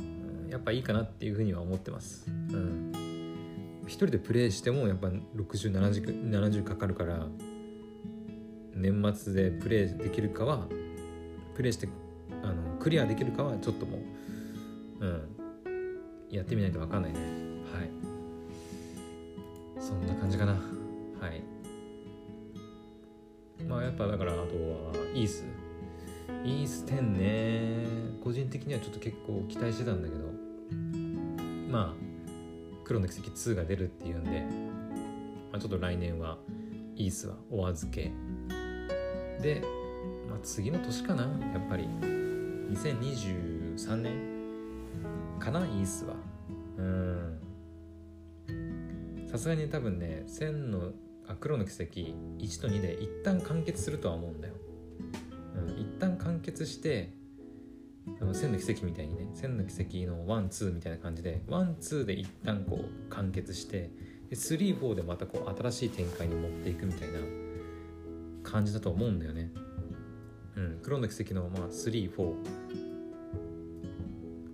[0.00, 2.26] うん、やっぱいいかなっていうふうには思ってます。
[2.28, 2.92] うん。
[3.86, 7.26] 一人でプレイしてもやっぱ6070 70かかるから。
[8.76, 10.68] 年末でプレイできるかは
[11.54, 11.88] プレイして
[12.42, 13.98] あのクリアできるかはちょっとも
[15.00, 15.36] ううん
[16.30, 17.18] やってみないと分かんないね。
[17.18, 17.90] はい。
[19.80, 20.52] そんな感じかな。
[20.52, 20.58] は
[21.28, 21.42] い。
[23.64, 24.46] まあやっぱだからあとは
[25.14, 25.44] イース。
[26.44, 27.86] イース10ね。
[28.22, 30.26] 個人的にはちょっと結構期待してたんだけど。
[31.70, 32.06] まあ
[32.84, 34.46] 黒の奇跡2が出るっていうんで、
[35.52, 36.38] まあ、ちょっと来年は
[36.94, 38.12] イースはお預け
[39.46, 39.62] で、
[40.28, 41.28] まあ、次の年かなや
[41.58, 41.88] っぱり。
[42.68, 44.18] 2023年
[45.38, 46.16] かなイースは。
[46.78, 47.38] うん。
[49.28, 50.90] さすがに多分ね閃の
[51.28, 51.84] あ黎の軌跡
[52.38, 54.54] 1と2で一旦完結するとは思うんだよ、
[55.56, 57.12] うん、一旦完結して
[58.32, 63.90] 閃の軌跡みたいにね閃の軌跡の one two みたいな感じで one two で一旦こう完結して
[64.30, 67.45] で3-4でまたこう新しい展開に持っていくみたいな
[68.46, 69.50] 感じだと思うんだよね。
[70.56, 70.80] うん。
[70.82, 72.34] 黒の奇跡のまあ34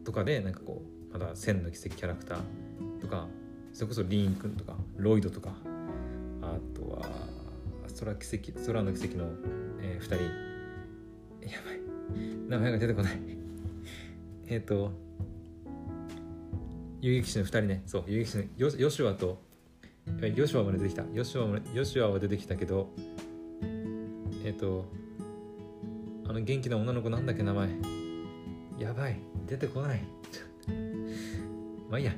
[0.05, 2.39] とかでなんかこうまだ千の奇跡キャラクター
[3.01, 3.29] とか
[3.73, 5.55] それこそリーン君とかロイドとか
[6.41, 7.07] あとは
[8.01, 9.27] 空奇跡空の奇跡の、
[9.81, 10.15] えー、2人。
[11.47, 11.81] やばい。
[12.49, 13.19] 名前が出てこない。
[14.49, 14.91] えっと
[17.01, 17.83] 遊撃士の2人ね。
[17.87, 19.43] そう遊撃士のヨヨシュアと
[20.35, 21.05] ヨシュアまで出てきた。
[21.13, 22.89] ヨシュアもヨシュアは出てきたけど
[24.45, 24.85] えっ、と
[26.27, 27.69] あの元気な女の子なんだっけ名前。
[28.79, 29.19] やばい。
[29.47, 30.03] 出てこない。
[31.89, 32.13] まあいいや。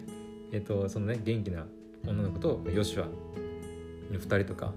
[0.53, 1.67] えっ、とそのね元気な
[2.07, 4.73] 女の子とヨシュアの2人とか。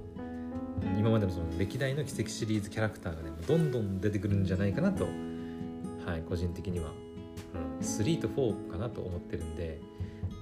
[0.98, 5.06] 今までのその歴代の奇跡シリーズキャラクターがねどんどん出てくるんじゃないかなと。
[5.06, 6.91] はい個人的には、
[7.54, 9.80] うん、3と4かなと思ってるんで。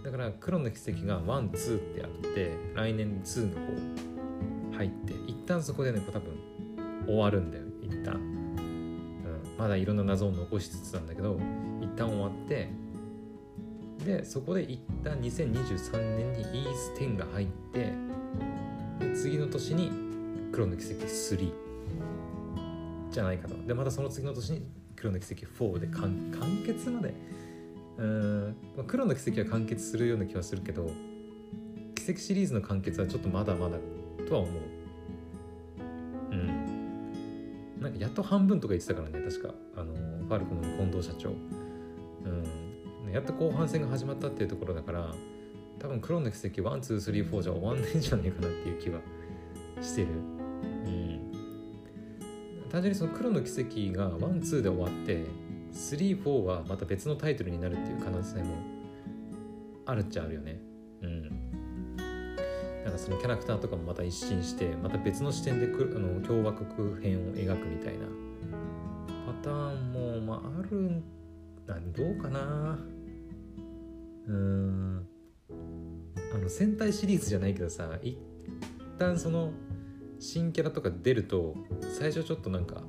[0.06, 3.74] だから黒の奇跡が12ってあって来年2がこ
[4.72, 6.35] う入って一旦そこでねこう多分
[7.06, 11.40] 終わるんだよ一旦、うん、まだいろんな謎を残しつつなんだけど
[11.82, 12.70] 一旦終わって
[14.06, 17.94] でそこで一旦2023年にイース10が入って
[19.00, 19.92] で次の年に
[20.52, 21.52] 黒の奇跡3
[23.12, 23.56] じゃないかと。
[23.66, 26.32] でまたその次の年に黒の奇跡4で完
[26.66, 27.14] 結まで。
[27.98, 28.56] うん。
[28.88, 30.90] 黒の奇跡は完結するような気はするけど
[31.96, 33.78] 奇跡シリーズの完結はちょっとまだまだ
[34.28, 34.75] とは思う。
[37.86, 39.54] なんかやっと半分とか言ってたからね確か。
[39.78, 41.30] あのファルコムの近藤社長。
[41.30, 43.14] うん。
[43.14, 45.14] やっと後半戦が始まったっていうところだから
[45.78, 49.02] 多分黒の奇跡123じゃ終わんないんじゃないかなっていう気は
[49.82, 50.08] してる。
[50.08, 51.32] うん。
[52.72, 55.24] 単純にその黒の奇跡が12で終わって
[55.72, 58.56] 34はまた別のタイトルになるっていう可能性も
[59.86, 60.60] あるっちゃあるよね。
[62.98, 68.06] そのキャラクターとかもまた一新してまた別の視点でくあの共和国編を描くみたいな
[69.26, 71.04] パターンもまああるん
[71.94, 72.78] どうかな。
[74.28, 75.08] うん。
[76.34, 78.18] あの戦隊シリーズじゃないけどさ一
[79.00, 79.52] 旦その
[80.20, 81.56] 新キャラとか出ると
[81.98, 82.84] 最初ちょっとなんか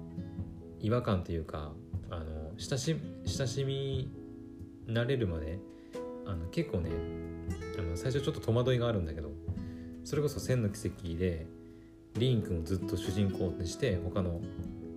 [0.80, 1.72] 違和感というか
[2.10, 4.10] あの親し親しみ
[4.88, 5.58] 慣れるまで
[6.26, 6.90] あの結構ね
[7.78, 9.30] あの最初ちょっと戸惑いがあるんだけど
[10.06, 11.46] それこそ千の奇跡で
[12.14, 14.40] リン君をずっと主人公にして他の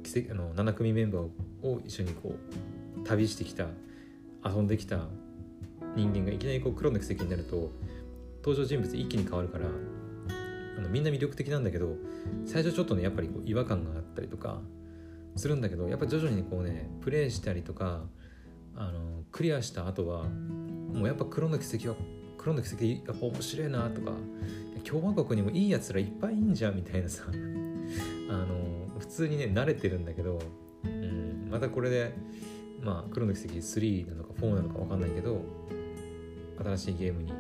[0.04, 3.66] 奇跡あの7組メンバーを一緒にこう旅してきた
[4.46, 5.08] 遊んできた
[5.96, 7.72] 人間がいきなりこう黒の奇跡になると
[8.44, 9.66] 登場人物一気に変わるから
[10.78, 11.96] あのみんな魅力的なんだけど
[12.46, 14.62] 最初ちょっとねやっぱりこう違和感があったりとか
[15.36, 18.04] するんだけどやっぱ徐々にこうねプレイしたりとか
[18.76, 21.96] あのクリアした後はもうやっぱ黒の奇跡は
[22.38, 24.12] 黒の奇跡やっぱ面白いなとか
[24.80, 27.26] 共和国にもいいやつらいっぱいいんじゃんみたいなさ。
[28.30, 30.40] あの普通にね慣れてるんだけど、
[30.84, 32.14] うん、またこれで
[32.82, 35.42] まあ黒の奇跡3なのか4なのか分かんないけど
[36.64, 37.32] 新しいゲームに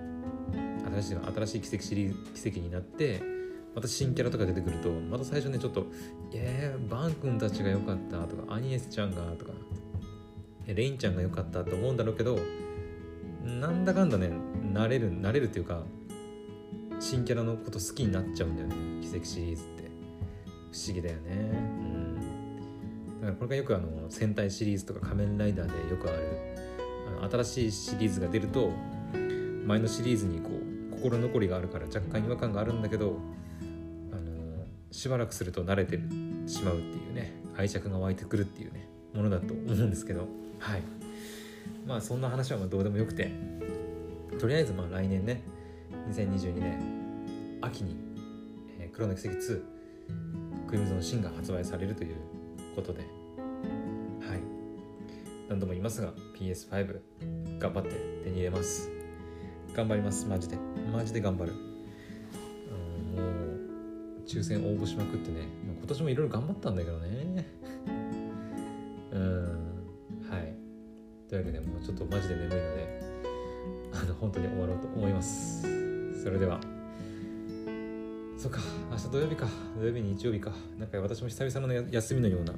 [1.01, 3.21] 新しい新しい奇跡シリーズ奇跡になって
[3.75, 5.85] また新キャラとか出てくるとまた最初ねちょっと
[6.33, 9.51] 「えー、バン君たちが良かった」とか「アニエスちゃんが」とか
[10.65, 12.39] 「レインちゃんが良かった」と思うんだろうけど
[13.45, 14.31] なんだかんだね
[14.73, 15.83] 慣れる慣れるっていうか
[16.99, 18.75] 新キャラのこと好きになっちゃうんだよね。
[19.01, 19.89] 奇跡シリーズって。
[20.71, 21.31] 不思議だよね。
[21.31, 21.35] う
[21.95, 23.19] ん。
[23.21, 26.19] だからこれがよくあの戦隊シリーズとか仮面ライダーでよくある
[27.19, 28.71] あの新しいシリーズが出ると
[29.65, 33.17] 前のシリーズにこう心残りがあるから若干違和感があるんだけど
[34.11, 35.97] あのしばらくすると慣れて
[36.47, 37.33] しまうっていうね。
[37.57, 38.87] 愛着が湧いてくるっていうね。
[39.13, 40.27] ものだと思うんですけど。
[40.59, 40.81] はい。
[41.85, 43.31] まあそんな話はまあどうでもよくて。
[44.39, 45.41] とりあえずまあ来年ね
[46.09, 46.79] 2022年
[47.61, 47.95] 秋に、
[48.79, 49.61] えー、黒の奇跡2
[50.67, 52.15] クリムゾンシンが発売されるという
[52.75, 54.39] ことではい。
[55.47, 56.99] 何度も言いますが PS5
[57.59, 57.91] 頑張って
[58.23, 58.89] 手に入れます。
[59.73, 60.25] 頑張ります。
[60.27, 60.57] マジで。
[60.91, 61.53] マジで頑張る。
[61.53, 65.47] うんもう抽選応募しまくってね。
[65.77, 67.45] 今年もいろいろ頑張ったんだけどね。
[69.11, 69.43] うん。
[70.29, 70.53] はい。
[71.27, 73.01] というわけでもうちょっとマジで眠いので
[73.93, 75.88] あの本当に終わろうと思います。
[76.21, 76.59] それでは。
[78.37, 78.59] そっか
[78.91, 79.47] 明日土曜日か。
[79.79, 80.51] 土曜日日曜日か。
[80.77, 82.53] なんか私も久々の休みのような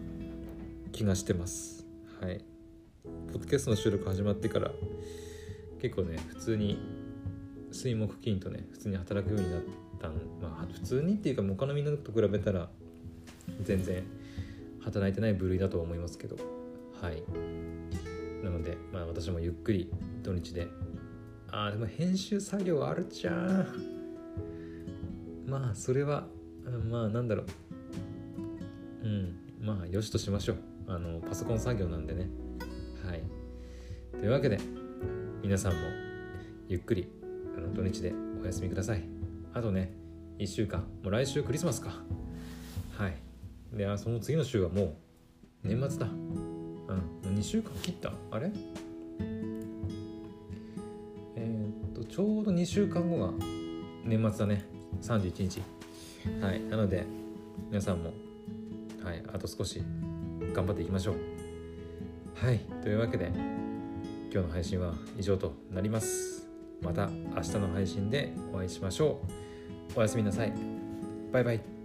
[0.92, 1.86] 気がしてます。
[2.20, 2.44] はい。
[3.04, 4.72] ポッドキャストの収録始まってから
[5.82, 6.80] 結構ね普通に
[7.72, 12.70] 水木金とね普通に働くようになってったまあ普通にっていうか他のみんなと比べたら
[13.62, 14.04] 全然
[14.84, 16.38] 働いてない部類だとは思いますけど。
[17.00, 17.24] はい。
[18.44, 19.92] なのでまあ私もゆっくり
[20.24, 20.68] 土日で
[21.52, 23.68] ああでも編集作業あるじゃん。
[25.46, 26.26] まあそれは
[26.90, 27.46] まあなんだろう。
[29.04, 29.36] うん。
[29.62, 30.56] まあよしとしましょう。
[30.88, 32.30] あのパソコン作業なんでね。
[33.06, 33.22] はい。
[34.18, 34.60] というわけで
[35.44, 35.80] 皆さんも
[36.70, 37.10] ゆっくり
[37.58, 39.04] あの土日でお休みください。
[39.54, 39.92] あとね
[40.40, 40.80] 1週間。
[41.04, 42.02] もう来週クリスマスか。
[42.98, 43.16] はい。
[43.74, 46.08] でその次の週はもう年末だ。
[46.08, 46.14] うん。
[46.16, 46.96] も
[47.26, 48.14] う2週間切った？
[48.32, 48.52] あれ？
[52.12, 53.32] ちょうど2週間後が
[54.04, 54.66] 年末だね。
[55.02, 55.62] 31日。
[56.42, 56.62] はい。
[56.66, 57.06] なので
[57.70, 58.12] 皆さんも
[59.02, 59.24] はい。
[59.34, 59.82] あと少し
[60.54, 61.16] 頑張っていきましょう。
[62.36, 62.60] はい。
[62.84, 63.32] というわけで
[64.30, 66.50] 今日の配信は以上となります。
[66.82, 69.22] また明日の配信でお会いしましょ
[69.96, 70.00] う。
[70.00, 70.54] おやすみなさい。
[71.32, 71.81] バイバイ。